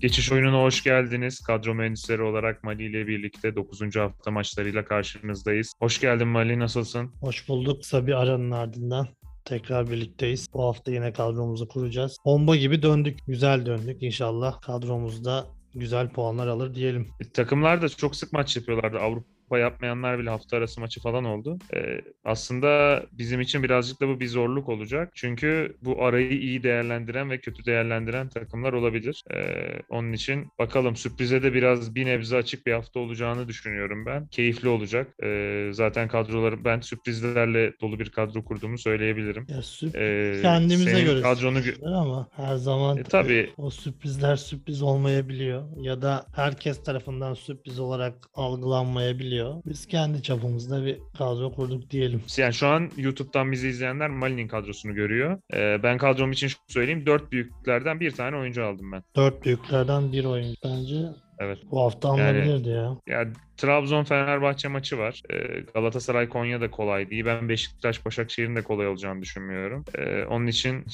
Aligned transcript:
Geçiş 0.00 0.32
oyununa 0.32 0.62
hoş 0.62 0.82
geldiniz. 0.82 1.40
Kadro 1.40 1.74
mühendisleri 1.74 2.22
olarak 2.22 2.64
Mali 2.64 2.84
ile 2.84 3.06
birlikte 3.06 3.56
9. 3.56 3.96
hafta 3.96 4.30
maçlarıyla 4.30 4.84
karşınızdayız. 4.84 5.72
Hoş 5.78 6.00
geldin 6.00 6.28
Mali, 6.28 6.58
nasılsın? 6.58 7.12
Hoş 7.20 7.48
bulduk. 7.48 7.82
Kısa 7.82 8.06
bir 8.06 8.12
aranın 8.12 8.50
ardından 8.50 9.08
tekrar 9.44 9.90
birlikteyiz. 9.90 10.46
Bu 10.54 10.64
hafta 10.64 10.92
yine 10.92 11.12
kadromuzu 11.12 11.68
kuracağız. 11.68 12.16
Bomba 12.24 12.56
gibi 12.56 12.82
döndük. 12.82 13.18
Güzel 13.26 13.66
döndük. 13.66 14.02
İnşallah 14.02 14.60
kadromuzda 14.60 15.46
güzel 15.74 16.08
puanlar 16.08 16.46
alır 16.46 16.74
diyelim. 16.74 17.08
E, 17.20 17.30
takımlar 17.32 17.82
da 17.82 17.88
çok 17.88 18.16
sık 18.16 18.32
maç 18.32 18.56
yapıyorlardı. 18.56 18.98
Avrupa 18.98 19.35
kupa 19.46 19.58
yapmayanlar 19.58 20.18
bile 20.18 20.30
hafta 20.30 20.56
arası 20.56 20.80
maçı 20.80 21.00
falan 21.00 21.24
oldu. 21.24 21.58
Ee, 21.74 22.00
aslında 22.24 23.02
bizim 23.12 23.40
için 23.40 23.62
birazcık 23.62 24.00
da 24.00 24.08
bu 24.08 24.20
bir 24.20 24.28
zorluk 24.28 24.68
olacak. 24.68 25.12
Çünkü 25.14 25.76
bu 25.82 26.04
arayı 26.04 26.40
iyi 26.40 26.62
değerlendiren 26.62 27.30
ve 27.30 27.38
kötü 27.38 27.64
değerlendiren 27.64 28.28
takımlar 28.28 28.72
olabilir. 28.72 29.22
Ee, 29.34 29.82
onun 29.88 30.12
için 30.12 30.48
bakalım 30.58 30.96
sürprize 30.96 31.42
de 31.42 31.54
biraz 31.54 31.94
bir 31.94 32.06
nebze 32.06 32.36
açık 32.36 32.66
bir 32.66 32.72
hafta 32.72 33.00
olacağını 33.00 33.48
düşünüyorum 33.48 34.06
ben. 34.06 34.26
Keyifli 34.26 34.68
olacak. 34.68 35.14
Ee, 35.22 35.70
zaten 35.72 36.08
kadroları 36.08 36.64
ben 36.64 36.80
sürprizlerle 36.80 37.72
dolu 37.80 37.98
bir 37.98 38.10
kadro 38.10 38.44
kurduğumu 38.44 38.78
söyleyebilirim. 38.78 39.46
Ya 39.48 39.62
sürpriz 39.62 39.94
ee, 39.94 40.42
kendimize 40.42 41.02
göre 41.02 41.20
kadronu 41.20 41.58
ama 41.84 42.28
her 42.36 42.56
zaman 42.56 42.96
e, 42.96 43.02
tabii. 43.02 43.50
o 43.56 43.70
sürprizler 43.70 44.36
sürpriz 44.36 44.82
olmayabiliyor 44.82 45.62
ya 45.80 46.02
da 46.02 46.26
herkes 46.34 46.82
tarafından 46.82 47.34
sürpriz 47.34 47.78
olarak 47.78 48.14
algılanmayabiliyor 48.34 49.35
geliyor. 49.36 49.62
Biz 49.66 49.86
kendi 49.86 50.22
çapımızda 50.22 50.86
bir 50.86 50.98
kadro 51.18 51.52
kurduk 51.52 51.90
diyelim. 51.90 52.22
Yani 52.36 52.54
şu 52.54 52.66
an 52.66 52.90
YouTube'dan 52.96 53.52
bizi 53.52 53.68
izleyenler 53.68 54.10
Mali'nin 54.10 54.48
kadrosunu 54.48 54.94
görüyor. 54.94 55.38
Ee, 55.54 55.82
ben 55.82 55.98
kadrom 55.98 56.32
için 56.32 56.50
söyleyeyim. 56.68 57.06
Dört 57.06 57.32
büyüklerden 57.32 58.00
bir 58.00 58.10
tane 58.10 58.36
oyuncu 58.36 58.64
aldım 58.64 58.92
ben. 58.92 59.02
Dört 59.16 59.44
büyüklerden 59.44 60.12
bir 60.12 60.24
oyuncu 60.24 60.56
bence 60.64 60.96
Evet. 61.38 61.58
Bu 61.70 61.80
hafta 61.80 62.08
alınabilirdi 62.08 62.68
yani, 62.68 62.98
ya. 63.06 63.18
Ya 63.18 63.32
Trabzon 63.56 64.04
Fenerbahçe 64.04 64.68
maçı 64.68 64.98
var. 64.98 65.22
Ee, 65.30 65.60
Galatasaray 65.74 66.28
Konya 66.28 66.60
da 66.60 66.70
kolay 66.70 67.10
değil. 67.10 67.24
Ben 67.24 67.48
Beşiktaş 67.48 68.06
Başakşehir'in 68.06 68.56
de 68.56 68.62
kolay 68.62 68.88
olacağını 68.88 69.22
düşünmüyorum. 69.22 69.84
Ee, 69.98 70.24
onun 70.24 70.46
için 70.46 70.84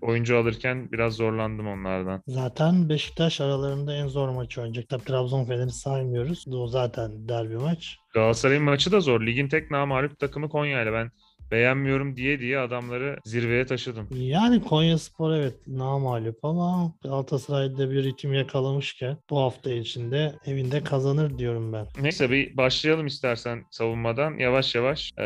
oyuncu 0.00 0.38
alırken 0.38 0.92
biraz 0.92 1.14
zorlandım 1.14 1.68
onlardan. 1.68 2.22
Zaten 2.26 2.88
Beşiktaş 2.88 3.40
aralarında 3.40 3.94
en 3.94 4.08
zor 4.08 4.28
maçı 4.28 4.60
oynayacak. 4.60 4.88
Tabii 4.88 5.04
Trabzon 5.04 5.44
Fener'i 5.44 5.70
saymıyoruz. 5.70 6.44
O 6.48 6.66
zaten 6.66 7.28
derbi 7.28 7.56
maç. 7.56 7.96
Galatasaray'ın 8.14 8.64
maçı 8.64 8.92
da 8.92 9.00
zor. 9.00 9.26
Ligin 9.26 9.48
tek 9.48 9.70
namalip 9.70 10.18
takımı 10.18 10.48
Konya 10.48 10.82
ile. 10.82 10.92
Ben 10.92 11.10
beğenmiyorum 11.50 12.16
diye 12.16 12.40
diye 12.40 12.58
adamları 12.58 13.16
zirveye 13.24 13.66
taşıdım. 13.66 14.08
Yani 14.10 14.62
Konya 14.62 14.98
Spor 14.98 15.32
evet 15.32 15.54
namalip 15.66 16.44
ama 16.44 16.92
Galatasaray'da 17.02 17.90
bir 17.90 18.04
ritim 18.04 18.32
yakalamışken 18.34 19.16
bu 19.30 19.40
hafta 19.40 19.70
içinde 19.72 20.34
evinde 20.46 20.84
kazanır 20.84 21.38
diyorum 21.38 21.72
ben. 21.72 21.86
Neyse 22.00 22.30
bir 22.30 22.56
başlayalım 22.56 23.06
istersen 23.06 23.64
savunmadan. 23.70 24.38
Yavaş 24.38 24.74
yavaş 24.74 25.12
e, 25.18 25.22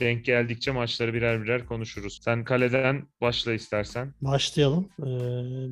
denk 0.00 0.24
geldikçe 0.24 0.70
maçları 0.70 1.14
birer 1.14 1.42
birer 1.42 1.66
konuşuruz. 1.66 2.18
Sen 2.22 2.44
kaleden 2.44 3.02
başla 3.20 3.52
istersen. 3.52 4.14
Başlayalım. 4.20 4.88
E, 5.00 5.08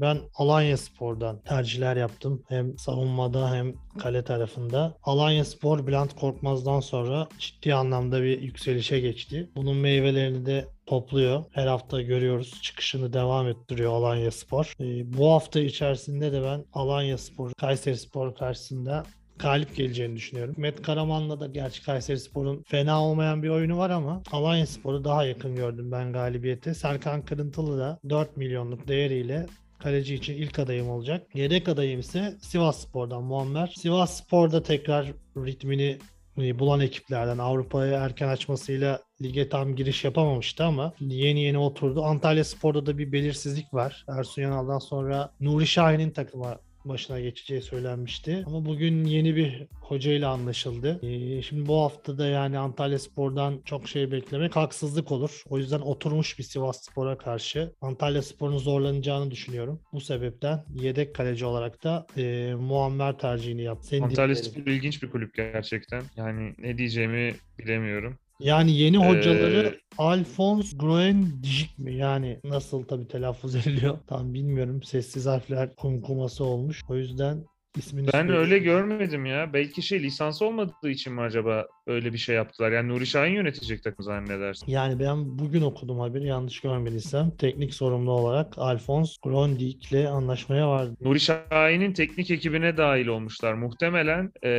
ben 0.00 0.18
Alanya 0.34 0.76
Spor'dan 0.76 1.42
tercihler 1.42 1.96
yaptım. 1.96 2.42
Hem 2.48 2.78
savunmada 2.78 3.54
hem 3.54 3.74
kale 3.98 4.24
tarafında. 4.24 4.96
Alanya 5.02 5.44
Spor 5.44 5.86
Bülent 5.86 6.14
Korkmaz'dan 6.16 6.80
sonra 6.80 7.28
ciddi 7.38 7.74
anlamda 7.74 8.22
bir 8.22 8.42
yükselişe 8.42 9.00
geçti. 9.00 9.50
Bunun 9.56 9.75
meyvelerini 9.76 10.46
de 10.46 10.68
topluyor. 10.86 11.44
Her 11.52 11.66
hafta 11.66 12.02
görüyoruz. 12.02 12.62
Çıkışını 12.62 13.12
devam 13.12 13.48
ettiriyor 13.48 13.92
Alanya 13.92 14.30
Spor. 14.30 14.72
Ee, 14.80 15.18
bu 15.18 15.30
hafta 15.30 15.60
içerisinde 15.60 16.32
de 16.32 16.42
ben 16.42 16.64
Alanya 16.72 17.18
Spor, 17.18 17.52
Kayseri 17.52 17.96
Spor 17.96 18.34
karşısında 18.34 19.04
galip 19.38 19.76
geleceğini 19.76 20.16
düşünüyorum. 20.16 20.54
Met 20.58 20.82
Karaman'la 20.82 21.40
da 21.40 21.46
gerçi 21.46 21.84
Kayseri 21.84 22.18
Spor'un 22.18 22.62
fena 22.62 23.04
olmayan 23.04 23.42
bir 23.42 23.48
oyunu 23.48 23.78
var 23.78 23.90
ama 23.90 24.22
Alanya 24.32 24.66
Spor'u 24.66 25.04
daha 25.04 25.24
yakın 25.24 25.56
gördüm 25.56 25.92
ben 25.92 26.12
galibiyete. 26.12 26.74
Serkan 26.74 27.22
Kırıntılı 27.22 27.78
da 27.78 27.98
4 28.08 28.36
milyonluk 28.36 28.88
değeriyle 28.88 29.46
kaleci 29.78 30.14
için 30.14 30.34
ilk 30.34 30.58
adayım 30.58 30.90
olacak. 30.90 31.26
Yedek 31.34 31.68
adayım 31.68 32.00
ise 32.00 32.36
Sivas 32.40 32.82
Spor'dan 32.82 33.22
Muammer. 33.22 33.74
Sivas 33.76 34.22
Spor'da 34.22 34.62
tekrar 34.62 35.12
ritmini 35.36 35.82
e, 35.82 35.98
bulan 36.36 36.80
ekiplerden 36.80 37.38
Avrupa'ya 37.38 38.00
erken 38.00 38.28
açmasıyla 38.28 39.00
lige 39.22 39.48
tam 39.48 39.76
giriş 39.76 40.04
yapamamıştı 40.04 40.64
ama 40.64 40.92
yeni 41.00 41.40
yeni 41.40 41.58
oturdu. 41.58 42.04
Antalya 42.04 42.44
Spor'da 42.44 42.86
da 42.86 42.98
bir 42.98 43.12
belirsizlik 43.12 43.74
var. 43.74 44.04
Ersun 44.08 44.42
Yanal'dan 44.42 44.78
sonra 44.78 45.30
Nuri 45.40 45.66
Şahin'in 45.66 46.10
takıma 46.10 46.58
başına 46.88 47.20
geçeceği 47.20 47.62
söylenmişti. 47.62 48.44
Ama 48.46 48.64
bugün 48.64 49.04
yeni 49.04 49.36
bir 49.36 49.66
hocayla 49.80 50.30
anlaşıldı. 50.30 51.00
Ee, 51.02 51.42
şimdi 51.42 51.68
bu 51.68 51.80
hafta 51.80 52.18
da 52.18 52.26
yani 52.26 52.58
Antalya 52.58 52.98
Spor'dan 52.98 53.60
çok 53.64 53.88
şey 53.88 54.12
beklemek 54.12 54.56
haksızlık 54.56 55.12
olur. 55.12 55.42
O 55.48 55.58
yüzden 55.58 55.80
oturmuş 55.80 56.38
bir 56.38 56.44
Sivas 56.44 56.84
Spor'a 56.84 57.18
karşı 57.18 57.72
Antalya 57.80 58.22
Spor'un 58.22 58.58
zorlanacağını 58.58 59.30
düşünüyorum. 59.30 59.80
Bu 59.92 60.00
sebepten 60.00 60.64
yedek 60.74 61.14
kaleci 61.14 61.44
olarak 61.44 61.84
da 61.84 62.06
e, 62.16 62.54
Muammer 62.54 63.18
tercihini 63.18 63.62
yaptı. 63.62 63.86
Senin 63.86 64.02
Antalya 64.02 64.36
Spor 64.36 64.66
ilginç 64.66 65.02
bir 65.02 65.10
kulüp 65.10 65.34
gerçekten. 65.34 66.02
Yani 66.16 66.54
ne 66.58 66.78
diyeceğimi 66.78 67.34
bilemiyorum. 67.58 68.18
Yani 68.40 68.72
yeni 68.72 68.98
hocaları 68.98 69.66
ee, 69.66 69.80
Alphonse 69.98 70.76
Groen 70.76 71.42
Dijik 71.42 71.78
mi? 71.78 71.94
Yani 71.94 72.40
nasıl 72.44 72.84
tabii 72.84 73.08
telaffuz 73.08 73.54
ediliyor 73.66 73.98
tam 74.06 74.34
bilmiyorum. 74.34 74.82
Sessiz 74.82 75.26
harfler 75.26 75.76
kumkuması 75.76 76.44
olmuş. 76.44 76.82
O 76.88 76.96
yüzden 76.96 77.44
İsmini 77.76 78.06
ben 78.06 78.12
söyleyeyim. 78.12 78.40
öyle 78.40 78.58
görmedim 78.58 79.26
ya. 79.26 79.52
Belki 79.52 79.82
şey 79.82 80.02
lisans 80.02 80.42
olmadığı 80.42 80.90
için 80.90 81.12
mi 81.12 81.20
acaba 81.20 81.66
öyle 81.86 82.12
bir 82.12 82.18
şey 82.18 82.36
yaptılar? 82.36 82.72
Yani 82.72 82.88
Nuri 82.88 83.06
Şahin 83.06 83.32
yönetecek 83.32 83.82
takım 83.82 84.04
zannedersin. 84.04 84.66
Yani 84.70 85.00
ben 85.00 85.38
bugün 85.38 85.62
okudum 85.62 86.00
haberi 86.00 86.26
yanlış 86.26 86.60
görmediysem. 86.60 87.30
Teknik 87.38 87.74
sorumlu 87.74 88.10
olarak 88.10 88.58
Alphonse 88.58 89.14
Grondik 89.22 89.92
ile 89.92 90.08
anlaşmaya 90.08 90.68
vardı. 90.68 90.96
Nuri 91.00 91.20
Şahin'in 91.20 91.92
teknik 91.92 92.30
ekibine 92.30 92.76
dahil 92.76 93.06
olmuşlar. 93.06 93.54
Muhtemelen 93.54 94.32
e, 94.44 94.50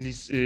lis, 0.00 0.30
e, 0.30 0.36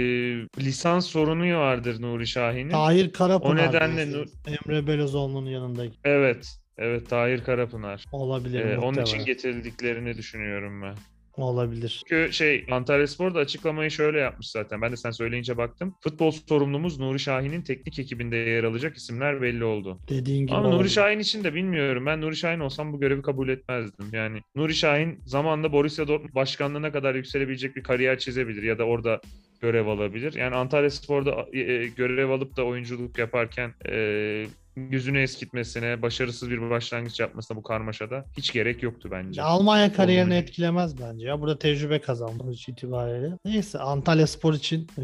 lisans 0.59 1.07
sorunu 1.07 1.57
vardır 1.57 2.01
Nuri 2.01 2.27
Şahin'in. 2.27 2.69
Tahir 2.69 3.11
Karapınar. 3.13 3.51
O 3.51 3.55
nedenle 3.55 4.11
Nur... 4.11 4.25
Emre 4.47 4.87
Belözoğlu'nun 4.87 5.49
yanındaki. 5.49 5.93
Evet. 6.03 6.59
Evet 6.77 7.09
Tahir 7.09 7.43
Karapınar. 7.43 8.05
Olabilir. 8.11 8.65
Ee, 8.65 8.77
onun 8.77 9.01
için 9.01 9.25
getirdiklerini 9.25 10.17
düşünüyorum 10.17 10.81
ben. 10.81 10.95
Olabilir. 11.41 12.03
Çünkü 12.09 12.33
şey 12.33 12.65
Antalya 12.71 13.07
Spor 13.07 13.35
da 13.35 13.39
açıklamayı 13.39 13.91
şöyle 13.91 14.19
yapmış 14.19 14.51
zaten. 14.51 14.81
Ben 14.81 14.91
de 14.91 14.97
sen 14.97 15.11
söyleyince 15.11 15.57
baktım. 15.57 15.95
Futbol 16.01 16.31
sorumlumuz 16.31 16.99
Nuri 16.99 17.19
Şahin'in 17.19 17.61
teknik 17.61 17.99
ekibinde 17.99 18.35
yer 18.35 18.63
alacak 18.63 18.97
isimler 18.97 19.41
belli 19.41 19.63
oldu. 19.63 19.99
Dediğin 20.09 20.47
gibi 20.47 20.55
Ama 20.55 20.67
oldu. 20.67 20.77
Nuri 20.77 20.89
Şahin 20.89 21.19
için 21.19 21.43
de 21.43 21.53
bilmiyorum. 21.53 22.05
Ben 22.05 22.21
Nuri 22.21 22.35
Şahin 22.35 22.59
olsam 22.59 22.93
bu 22.93 22.99
görevi 22.99 23.21
kabul 23.21 23.49
etmezdim. 23.49 24.05
Yani 24.13 24.41
Nuri 24.55 24.75
Şahin 24.75 25.19
zamanında 25.25 25.71
Borussia 25.71 26.07
Dortmund 26.07 26.35
başkanlığına 26.35 26.91
kadar 26.91 27.15
yükselebilecek 27.15 27.75
bir 27.75 27.83
kariyer 27.83 28.19
çizebilir 28.19 28.63
ya 28.63 28.79
da 28.79 28.83
orada 28.83 29.21
görev 29.61 29.87
alabilir. 29.87 30.33
Yani 30.33 30.55
Antalya 30.55 30.89
Spor'da 30.89 31.45
e, 31.53 31.59
e 31.59 31.87
görev 31.87 32.29
alıp 32.29 32.57
da 32.57 32.65
oyunculuk 32.65 33.17
yaparken 33.17 33.73
e, 33.89 34.45
yüzünü 34.91 35.21
eskitmesine, 35.21 36.01
başarısız 36.01 36.49
bir 36.49 36.69
başlangıç 36.69 37.19
yapmasına 37.19 37.57
bu 37.57 37.63
karmaşada 37.63 38.25
hiç 38.37 38.53
gerek 38.53 38.83
yoktu 38.83 39.09
bence. 39.11 39.41
Almanya 39.41 39.93
kariyerini 39.93 40.33
Onun... 40.33 40.41
etkilemez 40.41 41.01
bence 41.01 41.27
ya. 41.27 41.41
Burada 41.41 41.59
tecrübe 41.59 42.01
kazanmış 42.01 42.69
itibariyle. 42.69 43.31
Neyse 43.45 43.79
Antalya 43.79 44.27
Spor 44.27 44.53
için 44.53 44.87
e, 44.97 45.03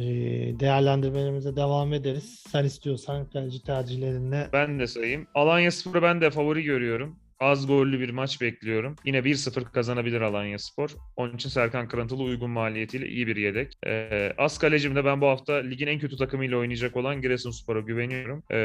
değerlendirmelerimize 0.59 1.55
devam 1.55 1.93
ederiz. 1.93 2.43
Sen 2.51 2.63
istiyorsan 2.63 3.29
kaleci 3.29 3.63
tercihlerinle. 3.63 4.49
Ben 4.53 4.79
de 4.79 4.87
sayayım. 4.87 5.27
Alanya 5.35 5.71
Spor'u 5.71 6.01
ben 6.01 6.21
de 6.21 6.29
favori 6.29 6.63
görüyorum 6.63 7.15
az 7.39 7.67
gollü 7.67 7.99
bir 7.99 8.09
maç 8.09 8.41
bekliyorum. 8.41 8.95
Yine 9.05 9.17
1-0 9.17 9.63
kazanabilir 9.71 10.21
Alanya 10.21 10.59
Spor. 10.59 10.89
Onun 11.15 11.35
için 11.35 11.49
Serkan 11.49 11.87
Kırıntılı 11.87 12.23
uygun 12.23 12.49
maliyetiyle 12.49 13.07
iyi 13.07 13.27
bir 13.27 13.35
yedek. 13.35 13.73
Ee, 13.87 14.33
az 14.37 14.57
kalecimde 14.57 15.05
ben 15.05 15.21
bu 15.21 15.27
hafta 15.27 15.53
ligin 15.53 15.87
en 15.87 15.99
kötü 15.99 16.17
takımıyla 16.17 16.57
oynayacak 16.57 16.95
olan 16.97 17.21
Giresunspor'a 17.21 17.79
güveniyorum. 17.79 18.43
Ee, 18.51 18.57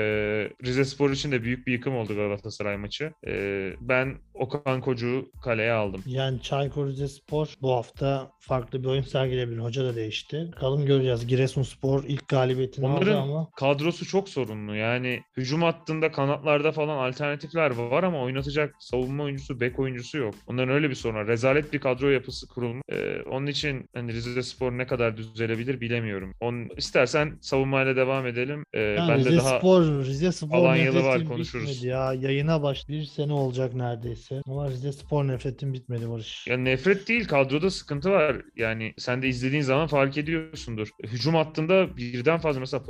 Rize 0.64 0.84
Spor 0.84 1.10
için 1.10 1.32
de 1.32 1.42
büyük 1.42 1.66
bir 1.66 1.72
yıkım 1.72 1.96
oldu 1.96 2.14
Galatasaray 2.16 2.76
maçı. 2.76 3.12
Ee, 3.26 3.72
ben 3.80 4.14
Okan 4.34 4.80
Kocu'yu 4.80 5.30
kaleye 5.44 5.72
aldım. 5.72 6.02
Yani 6.06 6.42
Çaykur 6.42 6.86
Rizespor 6.86 7.54
bu 7.62 7.72
hafta 7.72 8.30
farklı 8.40 8.82
bir 8.82 8.88
oyun 8.88 9.02
sergilebilir. 9.02 9.58
Hoca 9.58 9.84
da 9.84 9.96
değişti. 9.96 10.48
Bakalım 10.56 10.86
göreceğiz. 10.86 11.26
Giresunspor 11.26 12.04
ilk 12.04 12.28
galibiyetini 12.28 12.86
Onların 12.86 13.12
aldı 13.14 13.20
ama. 13.32 13.50
kadrosu 13.56 14.06
çok 14.06 14.28
sorunlu. 14.28 14.76
Yani 14.76 15.20
hücum 15.36 15.62
hattında 15.62 16.12
kanatlarda 16.12 16.72
falan 16.72 17.08
alternatifler 17.08 17.70
var 17.70 18.02
ama 18.02 18.22
oynatacak 18.22 18.59
oynayacak 18.60 18.82
savunma 18.82 19.24
oyuncusu, 19.24 19.60
bek 19.60 19.78
oyuncusu 19.78 20.18
yok. 20.18 20.34
Onların 20.46 20.74
öyle 20.74 20.90
bir 20.90 20.94
sorunu 20.94 21.18
var. 21.18 21.26
Rezalet 21.26 21.72
bir 21.72 21.78
kadro 21.78 22.08
yapısı 22.08 22.48
kurulmuş. 22.48 22.82
Ee, 22.92 23.22
onun 23.30 23.46
için 23.46 23.84
hani 23.94 24.12
Rize 24.12 24.42
Spor 24.42 24.72
ne 24.72 24.86
kadar 24.86 25.16
düzelebilir 25.16 25.80
bilemiyorum. 25.80 26.34
On, 26.40 26.68
istersen 26.76 27.38
savunmayla 27.40 27.96
devam 27.96 28.26
edelim. 28.26 28.64
Ee, 28.72 28.80
Yani 28.80 29.08
ben 29.10 29.18
Rize 29.18 29.30
de 29.30 29.36
daha 29.36 29.58
Spor, 29.58 29.82
Rize 30.04 30.32
Spor 30.32 30.58
Alanyalı 30.58 31.04
var, 31.04 31.24
konuşuruz. 31.24 31.84
ya. 31.84 32.12
Yayına 32.14 32.62
baş 32.62 32.88
bir 32.88 33.04
sene 33.04 33.32
olacak 33.32 33.74
neredeyse. 33.74 34.42
Ama 34.46 34.68
Rize 34.68 34.92
Spor 34.92 35.28
nefretim 35.28 35.72
bitmedi 35.72 36.10
Barış. 36.10 36.46
Ya 36.46 36.56
nefret 36.56 37.08
değil 37.08 37.28
kadroda 37.28 37.70
sıkıntı 37.70 38.10
var. 38.10 38.36
Yani 38.56 38.94
sen 38.98 39.22
de 39.22 39.28
izlediğin 39.28 39.62
zaman 39.62 39.86
fark 39.86 40.18
ediyorsundur. 40.18 40.88
Hücum 41.02 41.34
hattında 41.34 41.96
birden 41.96 42.38
fazla 42.38 42.60
mesela 42.60 42.80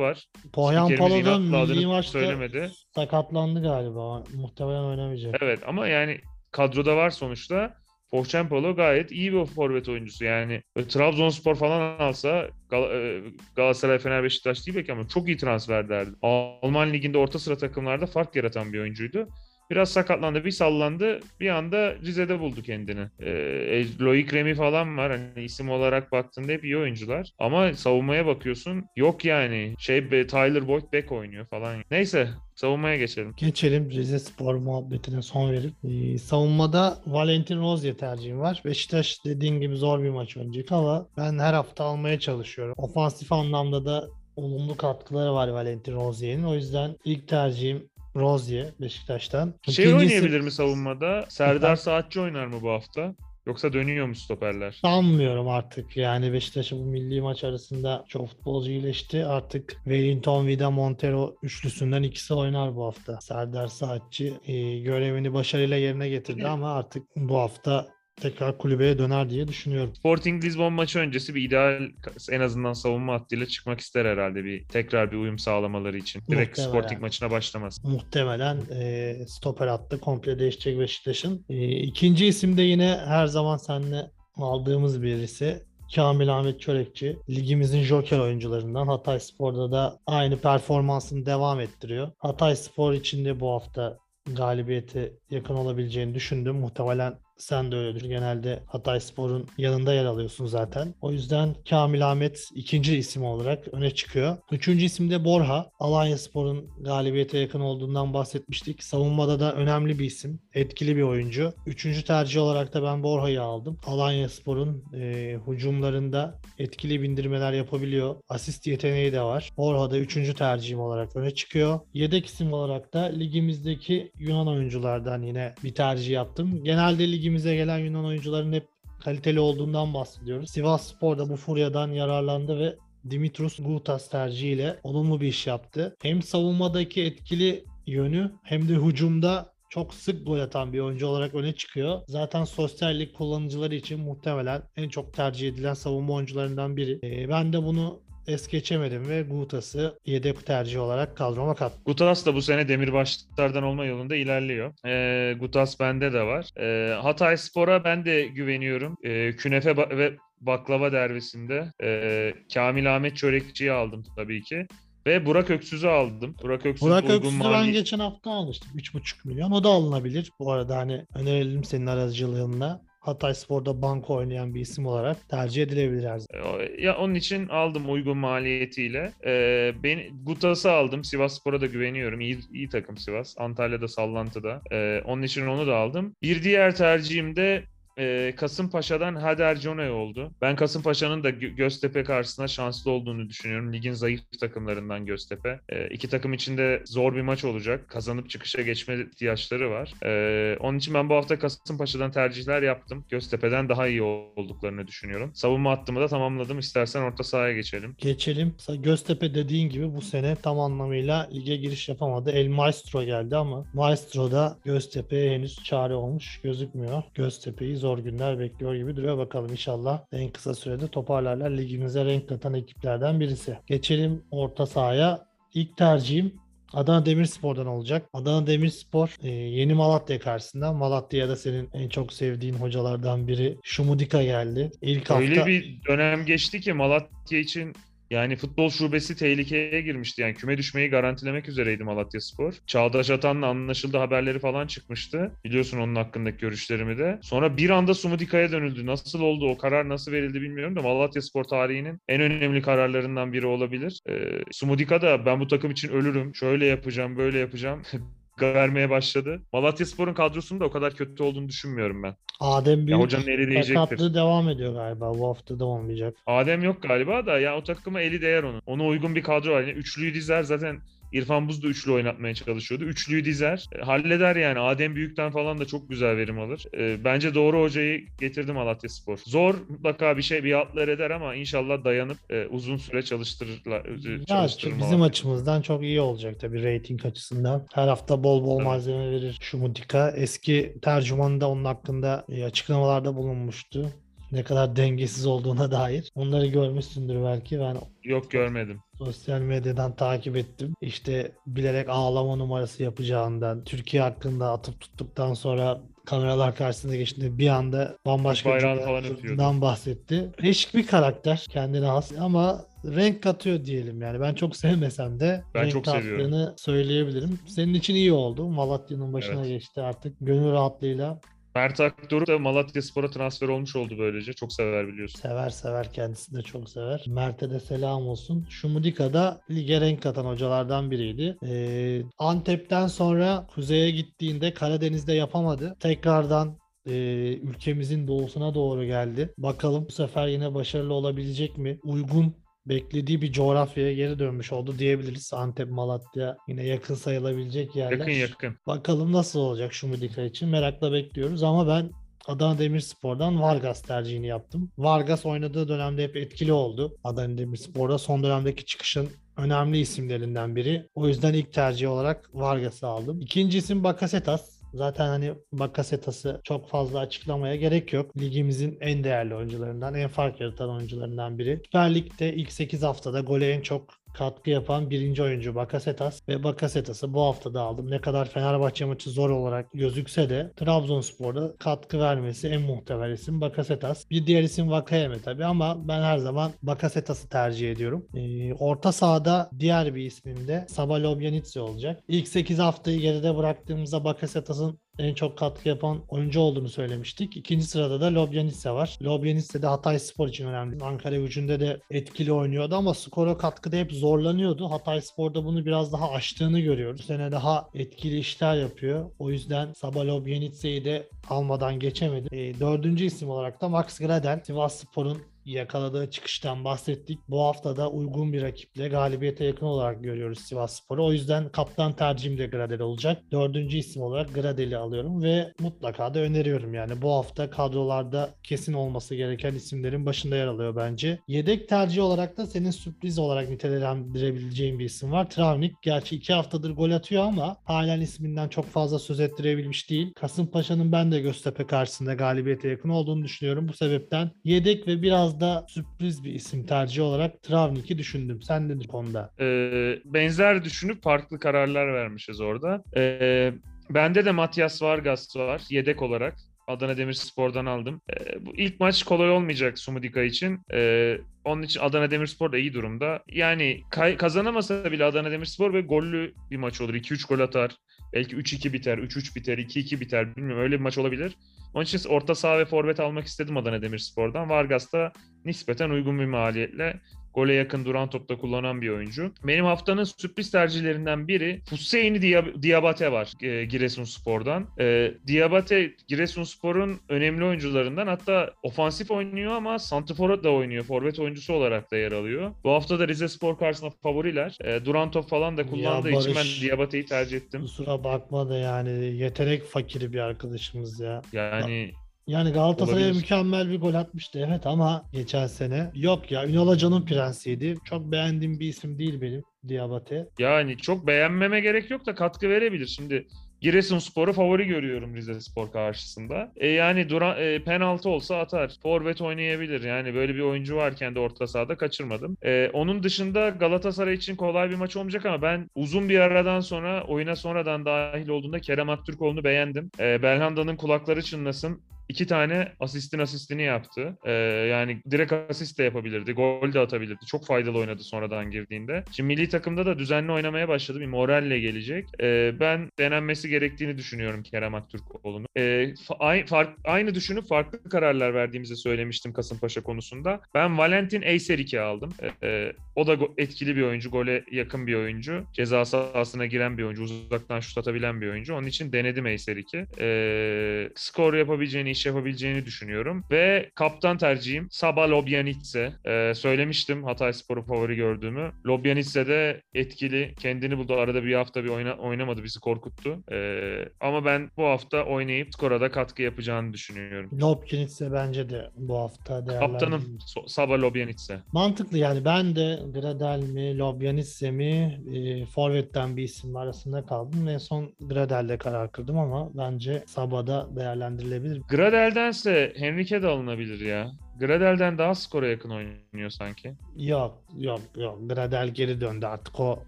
var. 0.00 0.26
Spikerimiz 0.52 0.98
Palo 0.98 1.10
da 1.10 1.18
inatla 1.18 1.58
adını 1.58 1.76
milli 1.76 1.86
maçta 1.86 2.12
söylemedi. 2.12 2.70
Sakatlandı 2.94 3.62
galiba. 3.62 4.22
Muhtemelen 4.36 4.82
oynamayacak. 4.84 5.34
Evet 5.42 5.60
ama 5.66 5.88
yani 5.88 6.20
kadroda 6.50 6.96
var 6.96 7.10
sonuçta. 7.10 7.74
Pohçenpalo 8.10 8.76
gayet 8.76 9.12
iyi 9.12 9.32
bir 9.32 9.44
forvet 9.44 9.88
oyuncusu. 9.88 10.24
Yani 10.24 10.62
böyle 10.76 10.88
Trabzonspor 10.88 11.54
falan 11.54 11.98
alsa 11.98 12.48
Gal- 12.70 12.92
e, 12.92 13.22
Galatasaray, 13.56 13.98
Fener, 13.98 14.22
Beşiktaş 14.22 14.66
değil 14.66 14.76
belki 14.78 14.92
ama 14.92 15.08
çok 15.08 15.28
iyi 15.28 15.36
transfer 15.36 15.88
derdi. 15.88 16.10
Alman 16.22 16.92
liginde 16.92 17.18
orta 17.18 17.38
sıra 17.38 17.56
takımlarda 17.56 18.06
fark 18.06 18.36
yaratan 18.36 18.72
bir 18.72 18.80
oyuncuydu. 18.80 19.28
Biraz 19.70 19.88
sakatlandı, 19.92 20.44
bir 20.44 20.50
sallandı. 20.50 21.20
Bir 21.40 21.48
anda 21.48 21.94
Rize'de 21.94 22.40
buldu 22.40 22.62
kendini. 22.62 23.06
E, 23.20 23.98
Loic 24.00 24.32
Remy 24.32 24.54
falan 24.54 24.96
var. 24.96 25.10
Hani 25.10 25.44
isim 25.44 25.70
olarak 25.70 26.12
baktığında 26.12 26.52
hep 26.52 26.64
iyi 26.64 26.76
oyuncular. 26.76 27.30
Ama 27.38 27.74
savunmaya 27.74 28.26
bakıyorsun. 28.26 28.84
Yok 28.96 29.24
yani. 29.24 29.74
Şey 29.78 30.08
Tyler 30.08 30.68
Boyd 30.68 30.92
back 30.92 31.12
oynuyor 31.12 31.46
falan. 31.46 31.76
Neyse 31.90 32.28
savunmaya 32.54 32.96
geçelim. 32.96 33.34
Geçelim 33.36 33.90
Rize 33.90 34.18
Spor 34.18 34.54
muhabbetine 34.54 35.22
son 35.22 35.52
verip. 35.52 35.72
Ee, 35.84 36.18
savunmada 36.18 36.98
Valentin 37.06 37.60
Rozier 37.60 37.94
tercihim 37.94 38.40
var. 38.40 38.62
Beşiktaş 38.64 39.24
dediğin 39.24 39.60
gibi 39.60 39.76
zor 39.76 40.02
bir 40.02 40.10
maç 40.10 40.36
oynayacak 40.36 40.72
ama 40.72 41.06
ben 41.16 41.38
her 41.38 41.54
hafta 41.54 41.84
almaya 41.84 42.20
çalışıyorum. 42.20 42.74
Ofansif 42.76 43.32
anlamda 43.32 43.84
da 43.84 44.08
olumlu 44.36 44.76
katkıları 44.76 45.34
var 45.34 45.48
Valentin 45.48 45.94
Rozier'in. 45.94 46.44
O 46.44 46.54
yüzden 46.54 46.96
ilk 47.04 47.28
tercihim 47.28 47.88
Rozier 48.16 48.66
Beşiktaş'tan. 48.80 49.54
Şey 49.62 49.84
İkincisi- 49.84 49.96
oynayabilir 49.96 50.40
mi 50.40 50.50
savunmada? 50.50 51.24
Serdar 51.28 51.76
Saatçi 51.76 52.20
oynar 52.20 52.46
mı 52.46 52.56
bu 52.62 52.70
hafta? 52.70 53.14
Yoksa 53.46 53.72
dönüyor 53.72 54.06
mu 54.06 54.14
stoperler? 54.14 54.78
Sanmıyorum 54.82 55.48
artık 55.48 55.96
yani 55.96 56.32
Beşiktaş'ın 56.32 56.78
bu 56.78 56.84
milli 56.84 57.20
maç 57.20 57.44
arasında 57.44 58.04
çok 58.08 58.28
futbolcu 58.28 58.70
iyileşti. 58.70 59.24
Artık 59.26 59.70
Wellington, 59.84 60.46
Vida, 60.46 60.70
Montero 60.70 61.34
üçlüsünden 61.42 62.02
ikisi 62.02 62.34
oynar 62.34 62.76
bu 62.76 62.84
hafta. 62.84 63.20
Serdar 63.20 63.66
Saatçi 63.68 64.34
e, 64.46 64.78
görevini 64.78 65.34
başarıyla 65.34 65.76
yerine 65.76 66.08
getirdi 66.08 66.48
ama 66.48 66.72
artık 66.74 67.02
bu 67.16 67.36
hafta 67.38 67.86
tekrar 68.16 68.58
kulübeye 68.58 68.98
döner 68.98 69.30
diye 69.30 69.48
düşünüyorum. 69.48 69.94
Sporting 69.94 70.44
Lisbon 70.44 70.72
maçı 70.72 70.98
öncesi 70.98 71.34
bir 71.34 71.42
ideal 71.42 71.82
en 72.30 72.40
azından 72.40 72.72
savunma 72.72 73.14
hattıyla 73.14 73.46
çıkmak 73.46 73.80
ister 73.80 74.04
herhalde 74.04 74.44
bir 74.44 74.68
tekrar 74.68 75.12
bir 75.12 75.16
uyum 75.16 75.38
sağlamaları 75.38 75.98
için. 75.98 76.22
Direkt 76.30 76.58
Muhtemelen. 76.58 76.70
Sporting 76.70 77.00
maçına 77.00 77.30
başlamaz. 77.30 77.84
Muhtemelen 77.84 78.58
e, 78.70 79.16
stoper 79.28 79.66
hattı 79.66 80.00
komple 80.00 80.38
değişecek 80.38 80.78
Beşiktaş'ın. 80.78 81.44
E, 81.48 81.66
ikinci 81.66 82.26
isim 82.26 82.56
de 82.56 82.62
yine 82.62 83.00
her 83.06 83.26
zaman 83.26 83.56
seninle 83.56 84.10
aldığımız 84.36 85.02
birisi. 85.02 85.62
Kamil 85.94 86.38
Ahmet 86.38 86.60
Çörekçi 86.60 87.16
ligimizin 87.30 87.82
joker 87.82 88.18
oyuncularından 88.18 88.86
Hatay 88.86 89.20
Spor'da 89.20 89.72
da 89.72 89.98
aynı 90.06 90.38
performansını 90.38 91.26
devam 91.26 91.60
ettiriyor. 91.60 92.10
Hatay 92.18 92.56
Spor 92.56 92.92
için 92.92 93.24
de 93.24 93.40
bu 93.40 93.50
hafta 93.52 93.98
galibiyete 94.26 95.12
yakın 95.30 95.54
olabileceğini 95.54 96.14
düşündüm. 96.14 96.56
Muhtemelen 96.56 97.14
sen 97.38 97.72
de 97.72 97.76
öyledir. 97.76 98.04
Genelde 98.08 98.62
Hatay 98.66 99.00
Spor'un 99.00 99.46
yanında 99.58 99.94
yer 99.94 100.04
alıyorsun 100.04 100.46
zaten. 100.46 100.94
O 101.00 101.12
yüzden 101.12 101.54
Kamil 101.70 102.10
Ahmet 102.10 102.48
ikinci 102.54 102.96
isim 102.96 103.24
olarak 103.24 103.68
öne 103.74 103.90
çıkıyor. 103.90 104.36
Üçüncü 104.50 104.84
isim 104.84 105.10
de 105.10 105.24
Borha. 105.24 105.70
Alanya 105.78 106.18
Spor'un 106.18 106.70
galibiyete 106.80 107.38
yakın 107.38 107.60
olduğundan 107.60 108.14
bahsetmiştik. 108.14 108.82
Savunmada 108.84 109.40
da 109.40 109.54
önemli 109.54 109.98
bir 109.98 110.04
isim. 110.04 110.40
Etkili 110.54 110.96
bir 110.96 111.02
oyuncu. 111.02 111.52
Üçüncü 111.66 112.04
tercih 112.04 112.40
olarak 112.40 112.74
da 112.74 112.82
ben 112.82 113.02
Borha'yı 113.02 113.42
aldım. 113.42 113.78
Alanya 113.86 114.28
Spor'un 114.28 114.84
e, 114.94 115.36
hücumlarında 115.46 116.40
etkili 116.58 117.02
bindirmeler 117.02 117.52
yapabiliyor. 117.52 118.16
Asist 118.28 118.66
yeteneği 118.66 119.12
de 119.12 119.22
var. 119.22 119.50
Borha 119.56 119.90
da 119.90 119.98
üçüncü 119.98 120.34
tercihim 120.34 120.80
olarak 120.80 121.16
öne 121.16 121.30
çıkıyor. 121.30 121.80
Yedek 121.94 122.26
isim 122.26 122.52
olarak 122.52 122.94
da 122.94 123.00
ligimizdeki 123.00 124.12
Yunan 124.18 124.48
oyunculardan 124.48 125.22
yine 125.22 125.54
bir 125.64 125.74
tercih 125.74 126.10
yaptım. 126.10 126.64
Genelde 126.64 127.08
ligimize 127.24 127.56
gelen 127.56 127.78
Yunan 127.78 128.04
oyuncuların 128.04 128.52
hep 128.52 128.68
kaliteli 129.04 129.40
olduğundan 129.40 129.94
bahsediyoruz. 129.94 130.50
Sivas 130.50 130.86
Spor 130.86 131.18
da 131.18 131.28
bu 131.28 131.36
furyadan 131.36 131.92
yararlandı 131.92 132.58
ve 132.58 132.76
Dimitrus 133.10 133.56
Gutas 133.58 134.10
tercihiyle 134.10 134.80
olumlu 134.82 135.20
bir 135.20 135.26
iş 135.26 135.46
yaptı. 135.46 135.96
Hem 136.02 136.22
savunmadaki 136.22 137.02
etkili 137.02 137.64
yönü 137.86 138.32
hem 138.42 138.68
de 138.68 138.74
hücumda 138.74 139.54
çok 139.68 139.94
sık 139.94 140.26
gol 140.26 140.38
atan 140.38 140.72
bir 140.72 140.80
oyuncu 140.80 141.06
olarak 141.06 141.34
öne 141.34 141.52
çıkıyor. 141.52 142.00
Zaten 142.08 142.44
sosyal 142.44 142.98
lig 142.98 143.12
kullanıcıları 143.12 143.74
için 143.74 144.00
muhtemelen 144.00 144.62
en 144.76 144.88
çok 144.88 145.14
tercih 145.14 145.48
edilen 145.48 145.74
savunma 145.74 146.14
oyuncularından 146.14 146.76
biri. 146.76 146.98
Ee, 147.02 147.28
ben 147.28 147.52
de 147.52 147.62
bunu 147.62 148.00
es 148.26 148.48
geçemedim 148.48 149.08
ve 149.08 149.22
Gutas'ı 149.22 149.98
yedek 150.06 150.46
tercih 150.46 150.80
olarak 150.80 151.16
kadroma 151.16 151.54
kattım. 151.54 151.80
Gutas 151.86 152.26
da 152.26 152.34
bu 152.34 152.42
sene 152.42 152.68
demirbaşlardan 152.68 153.62
olma 153.62 153.84
yolunda 153.84 154.16
ilerliyor. 154.16 154.72
Ee, 154.86 155.34
Gutas 155.38 155.80
bende 155.80 156.12
de 156.12 156.22
var. 156.22 156.46
Ee, 156.60 156.94
Hatay 156.94 157.36
Spor'a 157.36 157.84
ben 157.84 158.04
de 158.04 158.22
güveniyorum. 158.26 158.96
Ee, 159.04 159.36
künefe 159.36 159.76
ve 159.76 160.16
baklava 160.40 160.92
derbisinde 160.92 161.70
ee, 161.82 162.34
Kamil 162.54 162.96
Ahmet 162.96 163.16
Çörekçi'yi 163.16 163.72
aldım 163.72 164.04
tabii 164.16 164.42
ki. 164.42 164.66
Ve 165.06 165.26
Burak 165.26 165.50
Öksüz'ü 165.50 165.88
aldım. 165.88 166.34
Burak 166.42 166.66
Öksüz 166.66 166.88
Burak 166.88 167.10
Öksüz'ü 167.10 167.40
ben 167.40 167.46
mali- 167.46 167.72
geçen 167.72 167.98
hafta 167.98 168.30
almıştım. 168.30 168.70
3,5 168.74 169.24
milyon. 169.28 169.50
O 169.50 169.64
da 169.64 169.68
alınabilir. 169.68 170.30
Bu 170.40 170.52
arada 170.52 170.76
hani 170.76 171.04
önerelim 171.14 171.64
senin 171.64 171.86
aracılığında. 171.86 172.80
Hatay 173.04 173.34
Spor'da 173.34 173.82
banko 173.82 174.14
oynayan 174.14 174.54
bir 174.54 174.60
isim 174.60 174.86
olarak 174.86 175.28
tercih 175.28 175.62
edilebilir 175.62 176.08
her 176.08 176.18
zaman. 176.18 176.60
Ya 176.78 176.96
onun 176.98 177.14
için 177.14 177.48
aldım 177.48 177.92
uygun 177.92 178.16
maliyetiyle. 178.18 179.12
Ee, 179.26 179.72
ben 179.82 180.00
Gutas'ı 180.22 180.70
aldım. 180.70 181.04
Sivas 181.04 181.40
Spor'a 181.40 181.60
da 181.60 181.66
güveniyorum. 181.66 182.20
İyi, 182.20 182.38
iyi 182.52 182.68
takım 182.68 182.96
Sivas. 182.96 183.34
Antalya'da 183.38 183.88
sallantıda. 183.88 184.62
Ee, 184.72 185.02
onun 185.04 185.22
için 185.22 185.46
onu 185.46 185.66
da 185.66 185.76
aldım. 185.76 186.16
Bir 186.22 186.42
diğer 186.42 186.76
tercihim 186.76 187.36
de 187.36 187.64
e, 187.98 188.34
Kasımpaşa'dan 188.36 189.14
Hader 189.14 189.56
Jonay 189.56 189.90
oldu. 189.90 190.32
Ben 190.40 190.56
Kasımpaşa'nın 190.56 191.24
da 191.24 191.30
Gö- 191.30 191.54
Göztepe 191.54 192.04
karşısında 192.04 192.48
şanslı 192.48 192.90
olduğunu 192.90 193.28
düşünüyorum. 193.28 193.72
Ligin 193.72 193.92
zayıf 193.92 194.20
takımlarından 194.40 195.06
Göztepe. 195.06 195.60
E, 195.68 195.88
iki 195.88 196.08
takım 196.08 196.32
için 196.32 196.58
de 196.58 196.82
zor 196.86 197.14
bir 197.14 197.20
maç 197.22 197.44
olacak. 197.44 197.88
Kazanıp 197.88 198.30
çıkışa 198.30 198.62
geçme 198.62 198.96
ihtiyaçları 199.00 199.70
var. 199.70 199.92
E, 200.04 200.56
onun 200.60 200.78
için 200.78 200.94
ben 200.94 201.08
bu 201.08 201.14
hafta 201.14 201.38
Kasımpaşa'dan 201.38 202.10
tercihler 202.12 202.62
yaptım. 202.62 203.04
Göztepe'den 203.10 203.68
daha 203.68 203.88
iyi 203.88 204.02
olduklarını 204.02 204.86
düşünüyorum. 204.86 205.30
Savunma 205.34 205.70
hattımı 205.70 206.00
da 206.00 206.08
tamamladım. 206.08 206.58
İstersen 206.58 207.02
orta 207.02 207.24
sahaya 207.24 207.52
geçelim. 207.52 207.94
Geçelim. 207.98 208.54
Göztepe 208.78 209.34
dediğin 209.34 209.68
gibi 209.68 209.94
bu 209.94 210.00
sene 210.02 210.36
tam 210.36 210.60
anlamıyla 210.60 211.28
lige 211.32 211.56
giriş 211.56 211.88
yapamadı. 211.88 212.30
El 212.30 212.48
Maestro 212.48 213.04
geldi 213.04 213.36
ama 213.36 213.64
Maestro 213.74 214.30
da 214.30 214.58
Göztepe'ye 214.64 215.34
henüz 215.34 215.64
çare 215.64 215.94
olmuş 215.94 216.40
gözükmüyor. 216.42 217.02
Göztepe'yi 217.14 217.76
zor 217.84 217.98
günler 217.98 218.38
bekliyor 218.38 218.74
gibi 218.74 218.96
duruyor. 218.96 219.18
Bakalım 219.18 219.50
inşallah 219.50 220.04
en 220.12 220.30
kısa 220.30 220.54
sürede 220.54 220.88
toparlarlar. 220.88 221.50
Ligimize 221.50 222.04
renk 222.04 222.28
katan 222.28 222.54
ekiplerden 222.54 223.20
birisi. 223.20 223.58
Geçelim 223.66 224.22
orta 224.30 224.66
sahaya. 224.66 225.26
İlk 225.54 225.76
tercihim 225.76 226.32
Adana 226.72 227.06
Demirspor'dan 227.06 227.66
olacak. 227.66 228.06
Adana 228.12 228.46
Demirspor 228.46 229.16
e, 229.22 229.28
yeni 229.30 229.74
Malatya 229.74 230.18
karşısında. 230.18 230.72
Malatya'da 230.72 231.36
senin 231.36 231.70
en 231.72 231.88
çok 231.88 232.12
sevdiğin 232.12 232.54
hocalardan 232.54 233.28
biri 233.28 233.58
Şumudika 233.62 234.22
geldi. 234.22 234.70
İlk 234.82 235.10
Öyle 235.10 235.28
hafta 235.28 235.46
bir 235.46 235.80
dönem 235.88 236.24
geçti 236.24 236.60
ki 236.60 236.72
Malatya 236.72 237.38
için 237.38 237.74
yani 238.10 238.36
futbol 238.36 238.70
şubesi 238.70 239.16
tehlikeye 239.16 239.80
girmişti. 239.80 240.22
Yani 240.22 240.34
küme 240.34 240.58
düşmeyi 240.58 240.90
garantilemek 240.90 241.48
üzereydi 241.48 241.84
Malatya 241.84 242.20
Spor. 242.20 242.54
Çağdaş 242.66 243.10
Atan'la 243.10 243.46
anlaşıldı 243.46 243.98
haberleri 243.98 244.38
falan 244.38 244.66
çıkmıştı. 244.66 245.32
Biliyorsun 245.44 245.78
onun 245.78 245.94
hakkındaki 245.94 246.38
görüşlerimi 246.38 246.98
de. 246.98 247.18
Sonra 247.22 247.56
bir 247.56 247.70
anda 247.70 247.94
Sumudika'ya 247.94 248.52
dönüldü. 248.52 248.86
Nasıl 248.86 249.20
oldu 249.20 249.50
o 249.50 249.58
karar 249.58 249.88
nasıl 249.88 250.12
verildi 250.12 250.40
bilmiyorum 250.42 250.76
da 250.76 250.82
Malatya 250.82 251.22
Spor 251.22 251.44
tarihinin 251.44 252.00
en 252.08 252.20
önemli 252.20 252.62
kararlarından 252.62 253.32
biri 253.32 253.46
olabilir. 253.46 254.00
Ee, 254.08 254.42
Sumudika 254.52 255.02
da 255.02 255.26
ben 255.26 255.40
bu 255.40 255.48
takım 255.48 255.70
için 255.70 255.88
ölürüm. 255.88 256.34
Şöyle 256.34 256.66
yapacağım 256.66 257.16
böyle 257.16 257.38
yapacağım. 257.38 257.82
vermeye 258.42 258.90
başladı. 258.90 259.42
Malatya 259.52 259.86
Spor'un 259.86 260.14
kadrosunun 260.14 260.60
da 260.60 260.64
o 260.64 260.70
kadar 260.70 260.94
kötü 260.94 261.22
olduğunu 261.22 261.48
düşünmüyorum 261.48 262.02
ben. 262.02 262.16
Adem 262.40 262.80
Ya 262.80 262.86
Büyük 262.86 263.00
hocanın 263.00 263.26
eli 263.26 263.50
değecektir. 263.50 264.14
devam 264.14 264.48
ediyor 264.48 264.74
galiba. 264.74 265.14
Bu 265.18 265.28
hafta 265.28 265.58
da 265.58 265.64
olmayacak. 265.64 266.16
Adem 266.26 266.62
yok 266.62 266.82
galiba 266.82 267.26
da 267.26 267.38
ya 267.38 267.56
o 267.56 267.62
takıma 267.62 268.00
eli 268.00 268.22
değer 268.22 268.42
onun. 268.42 268.62
Ona 268.66 268.84
uygun 268.86 269.14
bir 269.14 269.22
kadro 269.22 269.52
var. 269.52 269.60
Yani 269.60 269.72
üçlüyü 269.72 270.14
dizer 270.14 270.42
zaten 270.42 270.80
İrfan 271.14 271.48
Buz 271.48 271.62
da 271.62 271.66
üçlü 271.66 271.92
oynatmaya 271.92 272.34
çalışıyordu. 272.34 272.84
Üçlüyü 272.84 273.24
dizer. 273.24 273.66
E, 273.72 273.82
halleder 273.82 274.36
yani. 274.36 274.58
Adem 274.58 274.94
Büyük'ten 274.94 275.30
falan 275.30 275.58
da 275.58 275.64
çok 275.64 275.88
güzel 275.88 276.16
verim 276.16 276.38
alır. 276.38 276.64
E, 276.78 277.04
bence 277.04 277.34
doğru 277.34 277.60
hocayı 277.62 278.06
getirdi 278.20 278.52
Malatya 278.52 278.90
Spor. 278.90 279.18
Zor 279.26 279.54
mutlaka 279.68 280.16
bir 280.16 280.22
şey 280.22 280.44
bir 280.44 280.60
atlar 280.60 280.88
eder 280.88 281.10
ama 281.10 281.34
inşallah 281.34 281.84
dayanıp 281.84 282.18
e, 282.30 282.46
uzun 282.46 282.76
süre 282.76 283.02
çalıştırırlar. 283.02 283.84
Ya 283.84 283.94
bizim 283.96 284.78
Malatya. 284.78 285.04
açımızdan 285.04 285.62
çok 285.62 285.82
iyi 285.82 286.00
olacak 286.00 286.40
tabii 286.40 286.74
rating 286.74 287.06
açısından. 287.06 287.66
Her 287.74 287.88
hafta 287.88 288.24
bol 288.24 288.44
bol 288.44 288.58
Tabii. 288.58 288.68
malzeme 288.68 289.10
verir 289.10 289.38
Şumudika. 289.40 290.10
Eski 290.10 290.74
tercümanı 290.82 291.40
da 291.40 291.48
onun 291.50 291.64
hakkında 291.64 292.24
açıklamalarda 292.46 293.16
bulunmuştu. 293.16 293.92
Ne 294.34 294.42
kadar 294.42 294.76
dengesiz 294.76 295.26
olduğuna 295.26 295.70
dair. 295.70 296.08
Onları 296.14 296.46
görmüşsündür 296.46 297.24
belki. 297.24 297.60
Ben 297.60 297.76
Yok 298.04 298.30
görmedim. 298.30 298.80
sosyal 298.98 299.40
medyadan 299.40 299.96
takip 299.96 300.36
ettim. 300.36 300.74
İşte 300.80 301.32
bilerek 301.46 301.88
ağlama 301.88 302.36
numarası 302.36 302.82
yapacağından, 302.82 303.64
Türkiye 303.64 304.02
hakkında 304.02 304.52
atıp 304.52 304.80
tuttuktan 304.80 305.34
sonra 305.34 305.80
kameralar 306.06 306.56
karşısında 306.56 306.96
geçtiğinde 306.96 307.38
bir 307.38 307.48
anda 307.48 307.96
bambaşka 308.06 308.58
kurduğundan 308.58 309.60
bahsetti. 309.60 310.28
Değişik 310.42 310.74
bir 310.74 310.86
karakter 310.86 311.46
kendine 311.50 311.86
has 311.86 312.12
ama 312.20 312.64
renk 312.84 313.22
katıyor 313.22 313.64
diyelim 313.64 314.02
yani. 314.02 314.20
Ben 314.20 314.34
çok 314.34 314.56
sevmesem 314.56 315.20
de 315.20 315.42
Ben 315.54 315.62
renk 315.62 315.72
çok 315.72 315.86
seviyorum. 315.86 316.52
söyleyebilirim. 316.56 317.38
Senin 317.46 317.74
için 317.74 317.94
iyi 317.94 318.12
oldu. 318.12 318.48
Malatya'nın 318.48 319.12
başına 319.12 319.40
Evet. 319.40 319.48
geçti 319.48 319.80
artık. 319.82 320.16
Gönül 320.20 320.52
rahatlığıyla 320.52 321.20
Mert 321.54 321.80
Akdoruk 321.80 322.28
da 322.28 322.38
Malatya 322.38 322.82
Spor'a 322.82 323.10
transfer 323.10 323.48
olmuş 323.48 323.76
oldu 323.76 323.94
böylece. 323.98 324.32
Çok 324.32 324.52
sever 324.52 324.88
biliyorsun. 324.88 325.20
Sever 325.20 325.50
sever 325.50 325.92
kendisi 325.92 326.34
de 326.34 326.42
çok 326.42 326.68
sever. 326.68 327.04
Mert'e 327.08 327.50
de 327.50 327.60
selam 327.60 328.08
olsun. 328.08 328.46
Şumudika 328.50 329.12
da 329.12 329.40
lige 329.50 329.80
renk 329.80 330.02
katan 330.02 330.24
hocalardan 330.24 330.90
biriydi. 330.90 331.36
Ee, 331.46 332.02
Antep'ten 332.18 332.86
sonra 332.86 333.46
kuzeye 333.54 333.90
gittiğinde 333.90 334.54
Karadeniz'de 334.54 335.12
yapamadı. 335.12 335.76
Tekrardan 335.80 336.58
e, 336.86 336.92
ülkemizin 337.34 338.08
doğusuna 338.08 338.54
doğru 338.54 338.84
geldi. 338.84 339.34
Bakalım 339.38 339.86
bu 339.88 339.92
sefer 339.92 340.26
yine 340.26 340.54
başarılı 340.54 340.94
olabilecek 340.94 341.58
mi? 341.58 341.78
Uygun 341.82 342.34
beklediği 342.66 343.22
bir 343.22 343.32
coğrafyaya 343.32 343.94
geri 343.94 344.18
dönmüş 344.18 344.52
oldu 344.52 344.78
diyebiliriz. 344.78 345.32
Antep, 345.34 345.70
Malatya 345.70 346.36
yine 346.48 346.66
yakın 346.66 346.94
sayılabilecek 346.94 347.76
yerler. 347.76 347.98
Yakın 347.98 348.12
yakın. 348.12 348.56
Bakalım 348.66 349.12
nasıl 349.12 349.40
olacak 349.40 349.72
şu 349.72 349.86
Mudika 349.86 350.22
için 350.22 350.48
merakla 350.48 350.92
bekliyoruz 350.92 351.42
ama 351.42 351.68
ben 351.68 351.90
Adana 352.26 352.58
Demirspor'dan 352.58 353.42
Vargas 353.42 353.82
tercihini 353.82 354.26
yaptım. 354.26 354.70
Vargas 354.78 355.26
oynadığı 355.26 355.68
dönemde 355.68 356.02
hep 356.04 356.16
etkili 356.16 356.52
oldu. 356.52 356.98
Adana 357.04 357.38
Demirspor'da 357.38 357.98
son 357.98 358.22
dönemdeki 358.22 358.64
çıkışın 358.64 359.08
önemli 359.36 359.78
isimlerinden 359.78 360.56
biri. 360.56 360.86
O 360.94 361.08
yüzden 361.08 361.34
ilk 361.34 361.52
tercih 361.52 361.90
olarak 361.90 362.30
Vargas'ı 362.34 362.86
aldım. 362.86 363.20
İkinci 363.20 363.58
isim 363.58 363.84
Bakasetas. 363.84 364.53
Zaten 364.74 365.06
hani 365.06 365.32
Bakasetas'ı 365.52 366.40
çok 366.44 366.68
fazla 366.68 366.98
açıklamaya 366.98 367.56
gerek 367.56 367.92
yok. 367.92 368.16
Ligimizin 368.16 368.78
en 368.80 369.04
değerli 369.04 369.34
oyuncularından, 369.34 369.94
en 369.94 370.08
fark 370.08 370.40
yaratan 370.40 370.70
oyuncularından 370.70 371.38
biri. 371.38 371.60
Süper 371.64 371.94
Lig'de 371.94 372.34
ilk 372.34 372.52
8 372.52 372.82
haftada 372.82 373.20
gole 373.20 373.50
en 373.50 373.60
çok 373.60 374.03
katkı 374.14 374.50
yapan 374.50 374.90
birinci 374.90 375.22
oyuncu 375.22 375.54
Bakasetas 375.54 376.28
ve 376.28 376.44
Bakasetas'ı 376.44 377.14
bu 377.14 377.22
hafta 377.22 377.54
da 377.54 377.60
aldım. 377.62 377.90
Ne 377.90 378.00
kadar 378.00 378.28
Fenerbahçe 378.28 378.84
maçı 378.84 379.10
zor 379.10 379.30
olarak 379.30 379.72
gözükse 379.74 380.30
de 380.30 380.52
Trabzonspor'da 380.56 381.56
katkı 381.58 382.00
vermesi 382.00 382.48
en 382.48 382.62
muhtemel 382.62 383.12
isim 383.12 383.40
Bakasetas. 383.40 384.10
Bir 384.10 384.26
diğer 384.26 384.42
isim 384.42 384.70
Vakayeme 384.70 385.22
tabii 385.22 385.44
ama 385.44 385.88
ben 385.88 386.02
her 386.02 386.18
zaman 386.18 386.52
Bakasetas'ı 386.62 387.28
tercih 387.28 387.72
ediyorum. 387.72 388.06
Ee, 388.14 388.54
orta 388.54 388.92
sahada 388.92 389.50
diğer 389.58 389.94
bir 389.94 390.04
ismim 390.04 390.48
de 390.48 390.66
Saba 390.68 391.02
Lobjanitsi 391.02 391.60
olacak. 391.60 392.00
İlk 392.08 392.28
8 392.28 392.58
haftayı 392.58 393.00
geride 393.00 393.36
bıraktığımızda 393.36 394.04
Bakasetas'ın 394.04 394.78
en 394.98 395.14
çok 395.14 395.38
katkı 395.38 395.68
yapan 395.68 396.02
oyuncu 396.08 396.40
olduğunu 396.40 396.68
söylemiştik. 396.68 397.36
İkinci 397.36 397.66
sırada 397.66 398.00
da 398.00 398.14
Lobjanitse 398.14 398.70
var. 398.70 398.98
Lobjanitse 399.02 399.62
de 399.62 399.66
Hatay 399.66 399.98
Spor 399.98 400.28
için 400.28 400.46
önemli. 400.46 400.84
Ankara 400.84 401.16
gücünde 401.16 401.60
de 401.60 401.80
etkili 401.90 402.32
oynuyordu 402.32 402.74
ama 402.74 402.94
skora 402.94 403.38
katkıda 403.38 403.76
hep 403.76 403.92
zorlanıyordu. 403.92 404.70
Hatay 404.70 405.00
Spor'da 405.00 405.44
bunu 405.44 405.66
biraz 405.66 405.92
daha 405.92 406.10
aştığını 406.10 406.60
görüyoruz. 406.60 407.00
Bu 407.00 407.02
sene 407.02 407.32
daha 407.32 407.68
etkili 407.74 408.18
işler 408.18 408.56
yapıyor. 408.56 409.10
O 409.18 409.30
yüzden 409.30 409.72
Saba 409.72 410.06
Lobjanitse'yi 410.06 410.84
de 410.84 411.08
almadan 411.28 411.78
geçemedi. 411.78 412.28
E, 412.32 412.60
dördüncü 412.60 413.04
isim 413.04 413.30
olarak 413.30 413.60
da 413.60 413.68
Max 413.68 413.98
Gradel. 413.98 414.40
Sivas 414.44 414.76
Spor'un 414.76 415.33
yakaladığı 415.44 416.10
çıkıştan 416.10 416.64
bahsettik. 416.64 417.18
Bu 417.28 417.40
hafta 417.40 417.76
da 417.76 417.90
uygun 417.90 418.32
bir 418.32 418.42
rakiple 418.42 418.88
galibiyete 418.88 419.44
yakın 419.44 419.66
olarak 419.66 420.04
görüyoruz 420.04 420.38
Sivas 420.38 420.76
Spor'u. 420.76 421.06
O 421.06 421.12
yüzden 421.12 421.48
kaptan 421.48 421.92
tercihim 421.92 422.38
de 422.38 422.46
Gradel 422.46 422.80
olacak. 422.80 423.22
Dördüncü 423.32 423.78
isim 423.78 424.02
olarak 424.02 424.34
Gradel'i 424.34 424.76
alıyorum 424.76 425.22
ve 425.22 425.52
mutlaka 425.60 426.14
da 426.14 426.18
öneriyorum 426.18 426.74
yani. 426.74 427.02
Bu 427.02 427.12
hafta 427.12 427.50
kadrolarda 427.50 428.34
kesin 428.42 428.72
olması 428.72 429.14
gereken 429.14 429.54
isimlerin 429.54 430.06
başında 430.06 430.36
yer 430.36 430.46
alıyor 430.46 430.76
bence. 430.76 431.18
Yedek 431.28 431.68
tercih 431.68 432.02
olarak 432.02 432.36
da 432.36 432.46
senin 432.46 432.70
sürpriz 432.70 433.18
olarak 433.18 433.50
nitelendirebileceğin 433.50 434.78
bir 434.78 434.84
isim 434.84 435.12
var. 435.12 435.30
Travnik. 435.30 435.82
Gerçi 435.82 436.16
iki 436.16 436.32
haftadır 436.32 436.70
gol 436.70 436.90
atıyor 436.90 437.24
ama 437.24 437.56
halen 437.64 438.00
isminden 438.00 438.48
çok 438.48 438.66
fazla 438.66 438.98
söz 438.98 439.20
ettirebilmiş 439.20 439.90
değil. 439.90 440.12
Kasımpaşa'nın 440.14 440.92
ben 440.92 441.12
de 441.12 441.20
Göztepe 441.20 441.66
karşısında 441.66 442.14
galibiyete 442.14 442.68
yakın 442.68 442.88
olduğunu 442.88 443.24
düşünüyorum. 443.24 443.68
Bu 443.68 443.72
sebepten 443.72 444.30
yedek 444.44 444.88
ve 444.88 445.02
biraz 445.02 445.33
da 445.40 445.66
sürpriz 445.68 446.24
bir 446.24 446.34
isim 446.34 446.66
tercih 446.66 447.02
olarak 447.02 447.42
Travnik'i 447.42 447.98
düşündüm. 447.98 448.42
Sen 448.42 448.68
de 448.68 448.86
konuda. 448.86 449.30
Ee, 449.40 449.98
benzer 450.04 450.64
düşünüp 450.64 451.02
farklı 451.02 451.38
kararlar 451.38 451.94
vermişiz 451.94 452.40
orada. 452.40 452.82
Ee, 452.96 453.52
bende 453.90 454.24
de 454.24 454.30
Matias 454.30 454.82
Vargas 454.82 455.36
var 455.36 455.62
yedek 455.70 456.02
olarak. 456.02 456.34
Adana 456.68 456.96
Demirspor'dan 456.96 457.66
aldım. 457.66 458.00
Ee, 458.10 458.46
bu 458.46 458.56
ilk 458.56 458.80
maç 458.80 459.02
kolay 459.02 459.30
olmayacak 459.30 459.78
Sumudika 459.78 460.22
için. 460.22 460.60
Ee, 460.72 461.18
onun 461.44 461.62
için 461.62 461.80
Adana 461.80 462.10
Demirspor 462.10 462.52
da 462.52 462.58
iyi 462.58 462.74
durumda. 462.74 463.22
Yani 463.28 463.80
kay- 463.90 464.16
kazanamasa 464.16 464.92
bile 464.92 465.04
Adana 465.04 465.30
Demirspor 465.30 465.72
ve 465.74 465.80
gollü 465.80 466.34
bir 466.50 466.56
maç 466.56 466.80
olur. 466.80 466.94
2-3 466.94 467.28
gol 467.28 467.40
atar. 467.40 467.76
Belki 468.14 468.36
3-2 468.36 468.72
biter, 468.72 468.98
3-3 468.98 469.36
biter, 469.36 469.58
2-2 469.58 470.00
biter. 470.00 470.36
Bilmiyorum 470.36 470.62
öyle 470.62 470.74
bir 470.74 470.80
maç 470.80 470.98
olabilir. 470.98 471.36
Onun 471.74 471.84
için 471.84 472.08
orta 472.08 472.34
saha 472.34 472.58
ve 472.58 472.64
forvet 472.64 473.00
almak 473.00 473.26
istedim 473.26 473.56
Adana 473.56 473.82
Demirspor'dan. 473.82 474.50
Vargas 474.50 474.92
da 474.92 475.12
nispeten 475.44 475.90
uygun 475.90 476.18
bir 476.18 476.24
maliyetle 476.24 477.00
gole 477.34 477.54
yakın 477.54 477.84
duran 477.84 478.10
topta 478.10 478.36
kullanan 478.36 478.82
bir 478.82 478.88
oyuncu. 478.88 479.32
Benim 479.44 479.64
haftanın 479.64 480.04
sürpriz 480.04 480.50
tercihlerinden 480.50 481.28
biri 481.28 481.60
Hüseyin 481.72 482.14
Dia- 482.14 482.62
Diabate 482.62 483.12
var 483.12 483.32
e, 483.42 483.64
Giresunspor'dan. 483.64 484.66
E, 484.80 485.14
Diabate 485.26 485.94
Giresunspor'un 486.08 487.00
önemli 487.08 487.44
oyuncularından 487.44 488.06
hatta 488.06 488.50
ofansif 488.62 489.10
oynuyor 489.10 489.52
ama 489.52 489.78
santrfor 489.78 490.42
da 490.42 490.50
oynuyor. 490.52 490.84
Forvet 490.84 491.18
oyuncusu 491.18 491.52
olarak 491.54 491.90
da 491.90 491.96
yer 491.96 492.12
alıyor. 492.12 492.50
Bu 492.64 492.70
hafta 492.70 492.98
da 492.98 493.08
Rize 493.08 493.28
Spor 493.28 493.58
karşısında 493.58 493.90
favoriler. 493.90 494.56
E, 494.64 494.84
duran 494.84 495.10
top 495.10 495.28
falan 495.28 495.56
da 495.56 495.66
kullandığı 495.66 496.10
Ya 496.10 496.18
için 496.18 496.30
ben 496.30 496.36
Barış, 496.36 496.62
Diabate'yi 496.62 497.04
tercih 497.04 497.36
ettim. 497.36 497.60
Kusura 497.60 498.04
bakma 498.04 498.48
da 498.48 498.56
yani 498.58 498.90
yetenek 499.16 499.64
fakiri 499.64 500.12
bir 500.12 500.18
arkadaşımız 500.18 501.00
ya. 501.00 501.22
Yani 501.32 501.92
Yani 502.26 502.50
Galatasaray'a 502.52 503.06
Olabilir. 503.06 503.20
mükemmel 503.20 503.70
bir 503.70 503.80
gol 503.80 503.94
atmıştı 503.94 504.46
evet 504.48 504.66
ama 504.66 505.04
geçen 505.12 505.46
sene 505.46 505.90
yok 505.94 506.30
ya 506.30 506.46
Ünal 506.46 506.68
Hoca'nın 506.68 507.04
prensiydi. 507.04 507.76
Çok 507.84 508.12
beğendiğim 508.12 508.60
bir 508.60 508.68
isim 508.68 508.98
değil 508.98 509.20
benim 509.20 509.42
Diabate. 509.68 510.28
Yani 510.38 510.76
çok 510.76 511.06
beğenmeme 511.06 511.60
gerek 511.60 511.90
yok 511.90 512.06
da 512.06 512.14
katkı 512.14 512.48
verebilir. 512.48 512.86
Şimdi 512.86 513.26
Giresunspor'u 513.60 514.32
favori 514.32 514.66
görüyorum 514.66 515.16
Rize 515.16 515.40
Spor 515.40 515.72
karşısında. 515.72 516.52
E 516.56 516.68
yani 516.68 517.08
dura, 517.08 517.34
e, 517.34 517.64
penaltı 517.64 518.08
olsa 518.08 518.38
atar. 518.38 518.72
Forvet 518.82 519.20
oynayabilir. 519.20 519.82
Yani 519.84 520.14
böyle 520.14 520.34
bir 520.34 520.40
oyuncu 520.40 520.76
varken 520.76 521.14
de 521.14 521.20
orta 521.20 521.46
sahada 521.46 521.76
kaçırmadım. 521.76 522.36
E, 522.44 522.70
onun 522.72 523.02
dışında 523.02 523.48
Galatasaray 523.48 524.14
için 524.14 524.36
kolay 524.36 524.70
bir 524.70 524.74
maç 524.74 524.96
olmayacak 524.96 525.26
ama 525.26 525.42
ben 525.42 525.70
uzun 525.74 526.08
bir 526.08 526.18
aradan 526.18 526.60
sonra 526.60 527.04
oyuna 527.04 527.36
sonradan 527.36 527.84
dahil 527.84 528.28
olduğunda 528.28 528.60
Kerem 528.60 528.90
Aktürkoğlu'nu 528.90 529.44
beğendim. 529.44 529.90
E, 530.00 530.22
Belhanda'nın 530.22 530.76
kulakları 530.76 531.22
çınlasın. 531.22 531.80
İki 532.08 532.26
tane 532.26 532.72
asistin 532.80 533.18
asistini 533.18 533.62
yaptı. 533.62 534.18
Ee, 534.24 534.32
yani 534.70 535.00
direkt 535.10 535.32
asist 535.32 535.78
de 535.78 535.84
yapabilirdi. 535.84 536.32
Gol 536.32 536.72
de 536.72 536.80
atabilirdi. 536.80 537.26
Çok 537.26 537.46
faydalı 537.46 537.78
oynadı 537.78 538.02
sonradan 538.02 538.50
girdiğinde. 538.50 539.04
Şimdi 539.16 539.26
milli 539.26 539.48
takımda 539.48 539.86
da 539.86 539.98
düzenli 539.98 540.32
oynamaya 540.32 540.68
başladı. 540.68 541.00
Bir 541.00 541.06
moralle 541.06 541.60
gelecek. 541.60 542.08
Ee, 542.20 542.52
ben 542.60 542.90
denenmesi 542.98 543.48
gerektiğini 543.48 543.98
düşünüyorum 543.98 544.42
Kerem 544.42 544.74
Aktürkoğlu'nun. 544.74 545.46
Ee, 545.56 545.94
fa- 546.08 546.74
aynı 546.84 547.14
düşünüp 547.14 547.48
farklı 547.48 547.90
kararlar 547.90 548.34
verdiğimizi 548.34 548.76
söylemiştim 548.76 549.32
Kasımpaşa 549.32 549.82
konusunda. 549.82 550.40
Ben 550.54 550.78
Valentin 550.78 551.22
Eyserik'i 551.22 551.80
aldım. 551.80 552.12
Ee, 552.22 552.48
e, 552.48 552.72
o 552.96 553.06
da 553.06 553.18
etkili 553.38 553.76
bir 553.76 553.82
oyuncu. 553.82 554.10
Gole 554.10 554.44
yakın 554.50 554.86
bir 554.86 554.94
oyuncu. 554.94 555.44
Ceza 555.52 555.84
sahasına 555.84 556.46
giren 556.46 556.78
bir 556.78 556.82
oyuncu. 556.82 557.02
Uzaktan 557.02 557.60
şut 557.60 557.78
atabilen 557.78 558.20
bir 558.20 558.28
oyuncu. 558.28 558.54
Onun 558.54 558.66
için 558.66 558.92
denedim 558.92 559.26
Eyserik'i. 559.26 559.86
Ee, 560.00 560.88
skor 560.94 561.34
yapabileceğini 561.34 561.93
iş 561.94 562.06
yapabileceğini 562.06 562.64
düşünüyorum. 562.66 563.24
Ve 563.30 563.70
kaptan 563.74 564.18
tercihim 564.18 564.68
Saba 564.70 565.10
Lobjanitse. 565.10 565.92
Ee, 566.06 566.32
söylemiştim 566.34 567.04
Hatay 567.04 567.32
Spor'u 567.32 567.62
favori 567.62 567.96
gördüğümü. 567.96 568.52
Lobjanitse 568.66 569.26
de 569.26 569.62
etkili. 569.74 570.34
Kendini 570.40 570.78
buldu. 570.78 570.94
Arada 570.94 571.24
bir 571.24 571.34
hafta 571.34 571.64
bir 571.64 571.68
oyna, 571.68 571.92
oynamadı. 571.94 572.44
Bizi 572.44 572.60
korkuttu. 572.60 573.18
Ee, 573.32 573.88
ama 574.00 574.24
ben 574.24 574.50
bu 574.56 574.64
hafta 574.64 575.04
oynayıp 575.04 575.54
skora 575.54 575.80
da 575.80 575.90
katkı 575.90 576.22
yapacağını 576.22 576.72
düşünüyorum. 576.72 577.30
Lobkinitse 577.40 578.12
bence 578.12 578.50
de 578.50 578.70
bu 578.76 578.98
hafta 578.98 579.46
değerlendirilmiş. 579.46 579.80
Kaptanım 579.80 580.18
So- 580.36 580.48
Saba 580.48 580.80
Lobjanitse. 580.80 581.40
Mantıklı 581.52 581.98
yani 581.98 582.24
ben 582.24 582.56
de 582.56 582.78
Gradel 582.94 583.38
mi, 583.42 583.78
Lobjanitse 583.78 584.50
mi 584.50 585.00
e, 585.14 585.46
Forvet'ten 585.46 586.16
bir 586.16 586.22
isim 586.22 586.56
arasında 586.56 587.06
kaldım. 587.06 587.48
En 587.48 587.58
son 587.58 587.94
Gradel'de 588.00 588.58
karar 588.58 588.92
kırdım 588.92 589.18
ama 589.18 589.50
bence 589.54 590.02
Sabah'da 590.06 590.68
değerlendirilebilir. 590.76 591.60
Gradel'dense 591.84 592.72
Henrique 592.76 593.22
de 593.22 593.26
alınabilir 593.26 593.80
ya. 593.80 594.12
Gradel'den 594.40 594.98
daha 594.98 595.14
skora 595.14 595.46
yakın 595.46 595.70
oynuyor 595.70 596.30
sanki. 596.30 596.74
Yok 596.96 597.44
yok 597.56 597.80
yok 597.96 598.18
Gradel 598.28 598.68
geri 598.68 599.00
döndü 599.00 599.26
artık 599.26 599.60
o 599.60 599.82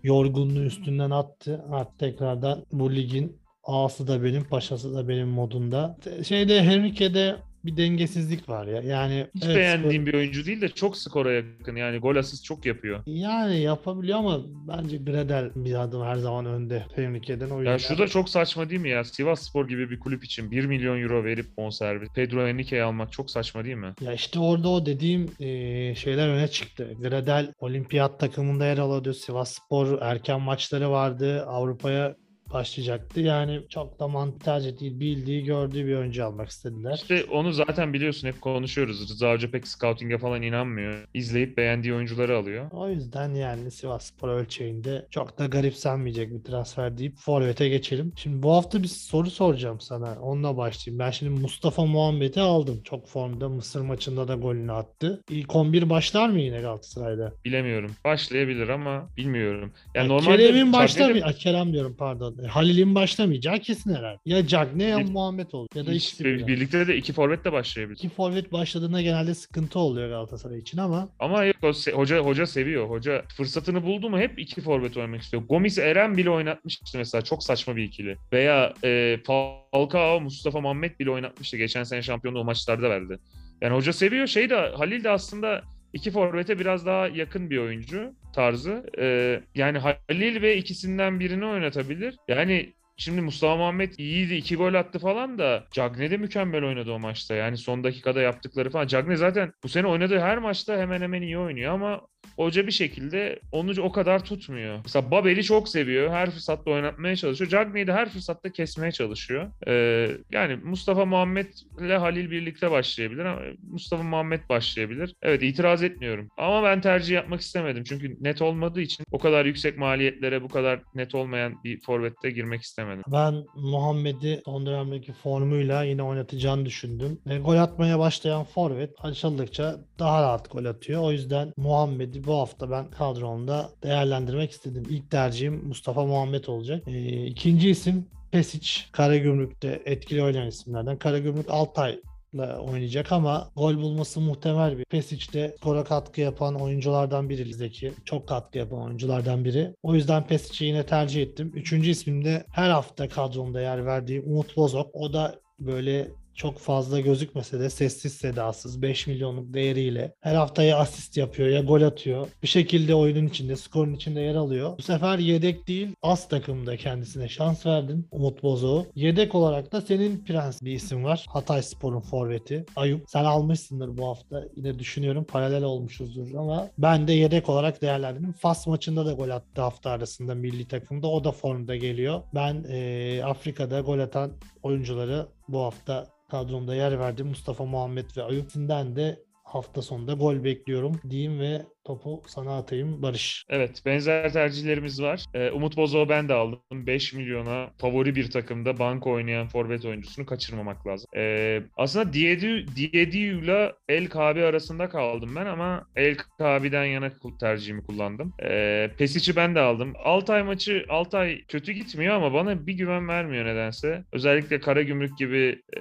yorgunluğu 0.03 0.65
üstünden 0.65 1.11
attı. 1.11 1.65
Artık 1.71 1.99
tekrardan 1.99 2.65
bu 2.73 2.95
ligin 2.95 3.37
ağası 3.65 4.09
da 4.09 4.25
benim 4.25 4.45
paşası 4.45 4.95
da 4.95 5.09
benim 5.09 5.29
modunda. 5.29 5.97
Şeyde 6.25 6.63
Henrique'de 6.63 7.37
bir 7.67 7.77
dengesizlik 7.77 8.49
var 8.49 8.67
ya. 8.67 8.83
Yani 8.83 9.27
Hiç 9.35 9.45
evet, 9.45 9.57
beğendiğim 9.57 10.07
bir 10.07 10.15
oyuncu 10.15 10.47
değil 10.47 10.61
de 10.61 10.69
çok 10.69 10.97
skora 10.97 11.33
yakın. 11.33 11.77
Yani 11.77 11.99
gol 11.99 12.17
asist 12.17 12.45
çok 12.45 12.67
yapıyor. 12.67 13.03
Yani 13.07 13.61
yapabiliyor 13.61 14.19
ama 14.19 14.41
bence 14.69 14.97
Gradel 14.97 15.51
bir 15.57 15.75
adım 15.83 16.03
her 16.03 16.17
zaman 16.17 16.47
önde 16.47 16.87
Henrique'den. 16.95 17.51
O 17.51 17.63
Ya 17.63 17.79
şu 17.79 17.99
da 17.99 18.07
çok 18.09 18.29
saçma 18.29 18.71
değil 18.71 18.81
mi 18.81 18.89
ya? 18.91 19.05
Sivas 19.05 19.43
Spor 19.43 19.69
gibi 19.69 19.91
bir 19.91 20.01
kulüp 20.01 20.25
için 20.25 20.51
1 20.51 20.65
milyon 20.67 21.03
euro 21.03 21.25
verip 21.25 21.57
bonservis 21.59 22.09
Pedro 22.15 22.47
Henrique'yi 22.47 22.83
almak 22.83 23.13
çok 23.13 23.31
saçma 23.31 23.65
değil 23.65 23.77
mi? 23.77 23.95
Ya 24.01 24.13
işte 24.13 24.39
orada 24.41 24.69
o 24.69 24.87
dediğim 24.87 25.27
eee, 25.39 25.95
şeyler 25.97 26.29
öne 26.29 26.49
çıktı. 26.49 26.93
Gradel 27.03 27.53
olimpiyat 27.59 28.21
takımında 28.21 28.67
yer 28.67 28.79
alıyordu. 28.79 29.15
Sivasspor 29.15 30.03
erken 30.03 30.41
maçları 30.41 30.91
vardı. 30.91 31.45
Avrupa'ya 31.47 32.15
başlayacaktı. 32.57 33.21
Yani 33.21 33.61
çok 33.69 34.01
da 34.01 34.09
mantıklı 34.09 34.45
tercih 34.45 34.81
değil. 34.81 35.01
Bildiği, 35.01 35.45
gördüğü 35.45 35.87
bir 35.87 35.95
oyuncu 35.97 36.25
almak 36.25 36.49
istediler. 36.49 36.95
İşte 36.95 37.25
onu 37.25 37.53
zaten 37.53 37.93
biliyorsun 37.93 38.29
hep 38.29 38.41
konuşuyoruz. 38.41 39.11
Rıza 39.11 39.33
Hoca 39.33 39.51
pek 39.51 39.69
scouting'e 39.69 40.19
falan 40.19 40.43
inanmıyor. 40.43 41.09
İzleyip 41.15 41.57
beğendiği 41.57 41.95
oyuncuları 41.95 42.37
alıyor. 42.39 42.71
O 42.71 42.89
yüzden 42.89 43.35
yani 43.35 43.71
Sivasspor 43.71 44.29
ölçeğinde 44.29 45.07
çok 45.11 45.39
da 45.39 45.47
garipsenmeyecek 45.47 46.31
bir 46.35 46.43
transfer 46.45 46.99
deyip 46.99 47.17
Forvet'e 47.17 47.69
geçelim. 47.69 48.13
Şimdi 48.17 48.43
bu 48.43 48.53
hafta 48.53 48.83
bir 48.83 48.89
soru 48.89 49.31
soracağım 49.31 49.81
sana. 49.81 50.17
Onunla 50.21 50.57
başlayayım. 50.57 50.99
Ben 50.99 51.11
şimdi 51.11 51.41
Mustafa 51.41 51.85
Muhammed'i 51.87 52.41
aldım. 52.41 52.81
Çok 52.85 53.09
formda. 53.09 53.49
Mısır 53.49 53.81
maçında 53.81 54.29
da 54.29 54.35
golünü 54.35 54.73
attı. 54.73 55.23
İlk 55.31 55.57
11 55.57 55.91
başlar 55.91 56.29
mı 56.29 56.41
yine 56.41 56.61
Galatasaray'da? 56.61 57.33
Bilemiyorum. 57.45 57.91
Başlayabilir 58.05 58.69
ama 58.69 59.09
bilmiyorum. 59.17 59.73
Yani 59.95 60.05
Ya 60.07 60.13
normalde 60.13 60.37
Kerem'in 60.37 60.73
Cagney'de- 60.73 60.73
başlamayacağı, 60.73 61.33
Kerem 61.33 61.73
diyorum 61.73 61.97
pardon. 61.99 62.37
E, 62.47 62.49
Halil'in 62.49 62.95
başlamayacağı 62.95 63.59
kesin 63.59 63.95
herhalde. 63.95 64.19
Ya 64.27 64.47
Cagney 64.47 64.89
ya 64.89 64.99
Bir- 64.99 65.11
Muhammed 65.11 65.53
olur. 65.53 65.69
Ya 65.75 65.87
da 65.87 65.93
ikisi 65.93 66.25
birden. 66.25 66.47
birlikte 66.47 66.87
de 66.87 66.97
iki 66.97 67.13
forvet 67.13 67.45
de 67.45 67.53
başlayabilir. 67.53 67.97
İki 67.97 68.09
forvet 68.09 68.53
başladığında 68.53 69.03
genelde 69.03 69.35
sıkıntı 69.35 69.79
oluyor 69.79 70.09
Galatasaray 70.09 70.59
için 70.59 70.79
ama 70.79 71.09
Ama 71.19 71.45
yok 71.45 71.57
o 71.63 71.67
se- 71.69 71.93
hoca 71.93 72.19
hoca 72.19 72.47
seviyor. 72.47 72.91
Hoca 72.91 73.23
fırsatını 73.37 73.83
buldu 73.85 74.11
mu 74.11 74.19
hep 74.19 74.39
iki 74.39 74.61
forvet 74.61 74.97
oynamak 74.97 75.23
istiyor. 75.23 75.43
Gomis 75.43 75.79
Eren 75.79 76.17
bile 76.17 76.31
oynatmıştı 76.31 76.99
mesela. 76.99 77.23
Çok 77.23 77.43
saçma 77.43 77.77
bir 77.77 77.83
ikili. 77.83 78.17
Veya 78.33 78.75
e, 78.85 79.19
Falcao, 79.27 80.21
Mustafa 80.21 80.61
Muhammed 80.61 80.99
bile 81.01 81.11
oynatmıştı. 81.11 81.57
Geçen 81.57 81.83
sene 81.85 82.03
şampiyonluğu 82.03 82.41
o 82.41 82.45
maçlarda 82.45 82.91
verdi. 82.91 83.19
Yani 83.63 83.75
hoca 83.75 83.93
seviyor. 83.93 84.27
Şey 84.27 84.51
de 84.51 84.55
Halil 84.55 85.05
de 85.05 85.11
aslında 85.11 85.63
iki 85.97 86.11
forvete 86.11 86.59
biraz 86.59 86.87
daha 86.87 87.09
yakın 87.09 87.51
bir 87.51 87.59
oyuncu 87.59 88.15
tarzı. 88.35 88.87
E, 88.99 89.41
yani 89.55 89.79
Halil 89.79 90.43
ve 90.43 90.57
ikisinden 90.57 91.21
birini 91.21 91.47
oynatabilir. 91.47 92.17
Yani 92.29 92.73
Şimdi 92.97 93.21
Mustafa 93.21 93.57
Muhammed 93.57 93.93
iyiydi. 93.99 94.35
iki 94.35 94.57
gol 94.57 94.75
attı 94.75 94.99
falan 94.99 95.39
da 95.39 95.65
Cagney 95.73 96.11
de 96.11 96.17
mükemmel 96.17 96.65
oynadı 96.65 96.93
o 96.93 96.99
maçta. 96.99 97.35
Yani 97.35 97.57
son 97.57 97.85
dakikada 97.85 98.21
yaptıkları 98.21 98.71
falan. 98.71 98.87
Cagney 98.87 99.17
zaten 99.17 99.53
bu 99.65 99.69
sene 99.69 99.87
oynadığı 99.87 100.21
her 100.21 100.39
maçta 100.39 100.77
hemen 100.79 101.01
hemen 101.01 101.23
iyi 101.23 101.39
oynuyor 101.39 101.73
ama 101.73 102.01
hoca 102.37 102.67
bir 102.67 102.73
şekilde 102.73 103.41
onu 103.53 103.83
o 103.83 103.93
kadar 103.93 104.25
tutmuyor. 104.25 104.79
Mesela 104.85 105.11
Babel'i 105.11 105.45
çok 105.45 105.69
seviyor. 105.69 106.11
Her 106.11 106.31
fırsatta 106.31 106.71
oynatmaya 106.71 107.17
çalışıyor. 107.17 107.51
Cagney'i 107.51 107.87
de 107.87 107.93
her 107.93 108.09
fırsatta 108.09 108.53
kesmeye 108.53 108.93
çalışıyor. 108.93 109.51
Ee, 109.67 110.09
yani 110.33 110.57
Mustafa 110.57 111.05
Muhammed 111.05 111.47
ile 111.81 111.97
Halil 111.97 112.31
birlikte 112.31 112.71
başlayabilir 112.71 113.25
ama 113.25 113.41
Mustafa 113.71 114.03
Muhammed 114.03 114.41
başlayabilir. 114.49 115.15
Evet 115.23 115.43
itiraz 115.43 115.83
etmiyorum. 115.83 116.29
Ama 116.39 116.63
ben 116.63 116.81
tercih 116.81 117.15
yapmak 117.15 117.41
istemedim. 117.41 117.85
Çünkü 117.85 118.17
net 118.21 118.43
olmadığı 118.43 118.81
için 118.81 119.05
o 119.13 119.19
kadar 119.19 119.45
yüksek 119.45 119.79
maliyetlere 119.79 120.43
bu 120.43 120.49
kadar 120.49 120.81
net 120.95 121.15
olmayan 121.15 121.65
bir 121.65 121.81
forvette 121.81 122.31
girmek 122.31 122.63
istemedim. 122.63 122.86
Ben 123.09 123.45
Muhammed'i 123.55 124.43
son 124.45 124.67
dönemdeki 124.67 125.13
formuyla 125.13 125.83
yine 125.83 126.03
oynatacağını 126.03 126.67
düşündüm. 126.67 127.19
Ve 127.27 127.39
gol 127.39 127.57
atmaya 127.57 127.99
başlayan 127.99 128.45
forvet 128.45 128.91
açıldıkça 128.99 129.77
daha 129.99 130.23
rahat 130.23 130.51
gol 130.51 130.65
atıyor. 130.65 131.03
O 131.03 131.13
yüzden 131.13 131.53
Muhammed'i 131.57 132.25
bu 132.25 132.35
hafta 132.35 132.71
ben 132.71 132.91
kadromda 132.91 133.71
değerlendirmek 133.83 134.51
istedim. 134.51 134.85
İlk 134.91 135.11
tercihim 135.11 135.69
Mustafa 135.69 136.05
Muhammed 136.05 136.45
olacak. 136.45 136.83
Ee, 136.87 137.27
ikinci 137.27 137.71
isim 137.71 138.07
Pesic. 138.31 138.81
Karagümrük'te 138.93 139.83
etkili 139.85 140.23
oynayan 140.23 140.49
isimlerden. 140.49 140.99
Karagümrük 140.99 141.51
Altay 141.51 142.01
oynayacak 142.35 143.13
ama 143.13 143.51
gol 143.57 143.77
bulması 143.77 144.21
muhtemel 144.21 144.79
bir. 144.79 144.85
Pesic 144.85 145.33
de 145.33 145.55
skora 145.59 145.85
katkı 145.85 146.21
yapan 146.21 146.55
oyunculardan 146.55 147.29
biri 147.29 147.49
Lizdeki. 147.49 147.93
Çok 148.05 148.29
katkı 148.29 148.59
yapan 148.59 148.83
oyunculardan 148.83 149.45
biri. 149.45 149.75
O 149.83 149.95
yüzden 149.95 150.27
Pesic'i 150.27 150.65
yine 150.65 150.87
tercih 150.87 151.23
ettim. 151.23 151.53
Üçüncü 151.55 151.91
ismim 151.91 152.25
de 152.25 152.45
her 152.53 152.71
hafta 152.71 153.09
kadromda 153.09 153.61
yer 153.61 153.87
verdiğim 153.87 154.25
Umut 154.27 154.57
Bozok. 154.57 154.95
O 154.95 155.13
da 155.13 155.41
böyle 155.59 156.09
çok 156.37 156.59
fazla 156.59 157.01
gözükmese 157.01 157.61
de 157.61 157.71
sessiz 157.71 158.13
sedasız 158.13 158.83
5 158.83 159.07
milyonluk 159.07 159.55
değeriyle 159.55 160.15
her 160.21 160.35
hafta 160.35 160.63
ya 160.63 160.79
asist 160.79 161.17
yapıyor 161.17 161.49
ya 161.49 161.61
gol 161.61 161.83
atıyor. 161.83 162.29
Bir 162.43 162.49
şekilde 162.49 162.95
oyunun 162.95 163.27
içinde, 163.27 163.57
skorun 163.57 163.95
içinde 163.95 164.21
yer 164.21 164.35
alıyor. 164.35 164.79
Bu 164.79 164.83
sefer 164.83 165.19
yedek 165.19 165.69
değil, 165.69 165.89
az 166.03 166.29
takımda 166.29 166.77
kendisine 166.77 167.29
şans 167.29 167.67
verdin 167.67 168.09
Umut 168.11 168.43
Bozok'u. 168.43 168.87
Yedek 168.95 169.35
olarak 169.35 169.73
da 169.73 169.81
senin 169.81 170.25
prens 170.25 170.63
bir 170.63 170.73
isim 170.73 171.05
var. 171.05 171.27
Hatay 171.29 171.63
Spor'un 171.63 172.01
forveti. 172.01 172.65
Ayup. 172.77 173.05
Sen 173.09 173.25
almışsındır 173.25 173.99
bu 173.99 174.07
hafta. 174.07 174.45
Yine 174.57 174.79
düşünüyorum 174.79 175.25
paralel 175.25 175.63
olmuşuzdur 175.63 176.35
ama 176.35 176.69
ben 176.79 177.09
de 177.09 177.13
yedek 177.13 177.49
olarak 177.49 177.83
değerlendirdim. 177.83 178.33
Fas 178.33 178.67
maçında 178.67 179.07
da 179.07 179.13
gol 179.13 179.29
attı 179.31 179.63
hafta 179.63 179.91
arasında 179.91 180.35
milli 180.35 180.69
takımda. 180.69 181.07
O 181.07 181.25
da 181.25 181.33
formda 181.33 181.77
geliyor. 181.77 182.23
Ben 182.35 182.65
eee, 182.69 183.23
Afrika'da 183.23 183.81
gol 183.81 183.99
atan 183.99 184.33
oyuncuları 184.63 185.27
bu 185.49 185.61
hafta 185.61 186.07
kadromda 186.31 186.75
yer 186.75 186.99
verdim. 186.99 187.27
Mustafa 187.27 187.65
Muhammed 187.65 188.17
ve 188.17 188.23
Ayup'sinden 188.23 188.97
de 188.97 189.26
hafta 189.47 189.83
sonunda 189.83 190.13
gol 190.13 190.45
bekliyorum 190.45 191.01
diyeyim 191.11 191.41
ve 191.41 191.63
topu 191.85 192.23
sana 192.27 192.59
atayım 192.59 193.03
Barış. 193.03 193.45
Evet 193.49 193.83
benzer 193.87 194.33
tercihlerimiz 194.33 195.03
var. 195.03 195.25
Ee, 195.35 195.51
Umut 195.51 195.77
Bozok'u 195.77 196.09
ben 196.09 196.29
de 196.29 196.35
aldım. 196.35 196.61
5 196.73 197.13
milyona 197.13 197.71
favori 197.79 198.17
bir 198.17 198.31
takımda 198.31 198.79
banko 198.79 199.13
oynayan 199.13 199.49
forvet 199.49 199.85
oyuncusunu 199.85 200.27
kaçırmamak 200.27 200.87
lazım. 200.87 201.07
Ee, 201.17 201.63
aslında 201.77 202.13
Diediu 202.13 203.41
ile 203.41 203.73
El 203.89 204.09
Kabi 204.09 204.45
arasında 204.45 204.89
kaldım 204.89 205.31
ben 205.37 205.47
ama 205.47 205.87
El 205.97 206.17
Kabi'den 206.39 206.85
yana 206.85 207.11
tercihimi 207.41 207.83
kullandım. 207.83 208.35
Ee, 208.43 208.91
Pesic'i 208.99 209.37
ben 209.37 209.55
de 209.55 209.61
aldım. 209.61 209.93
Altay 210.05 210.43
maçı 210.43 210.85
Altay 210.89 211.45
kötü 211.49 211.73
gitmiyor 211.73 212.15
ama 212.15 212.33
bana 212.33 212.67
bir 212.67 212.73
güven 212.75 213.09
vermiyor 213.09 213.45
nedense. 213.45 214.05
Özellikle 214.13 214.61
Karagümrük 214.61 215.19
gibi 215.19 215.63
e, 215.77 215.81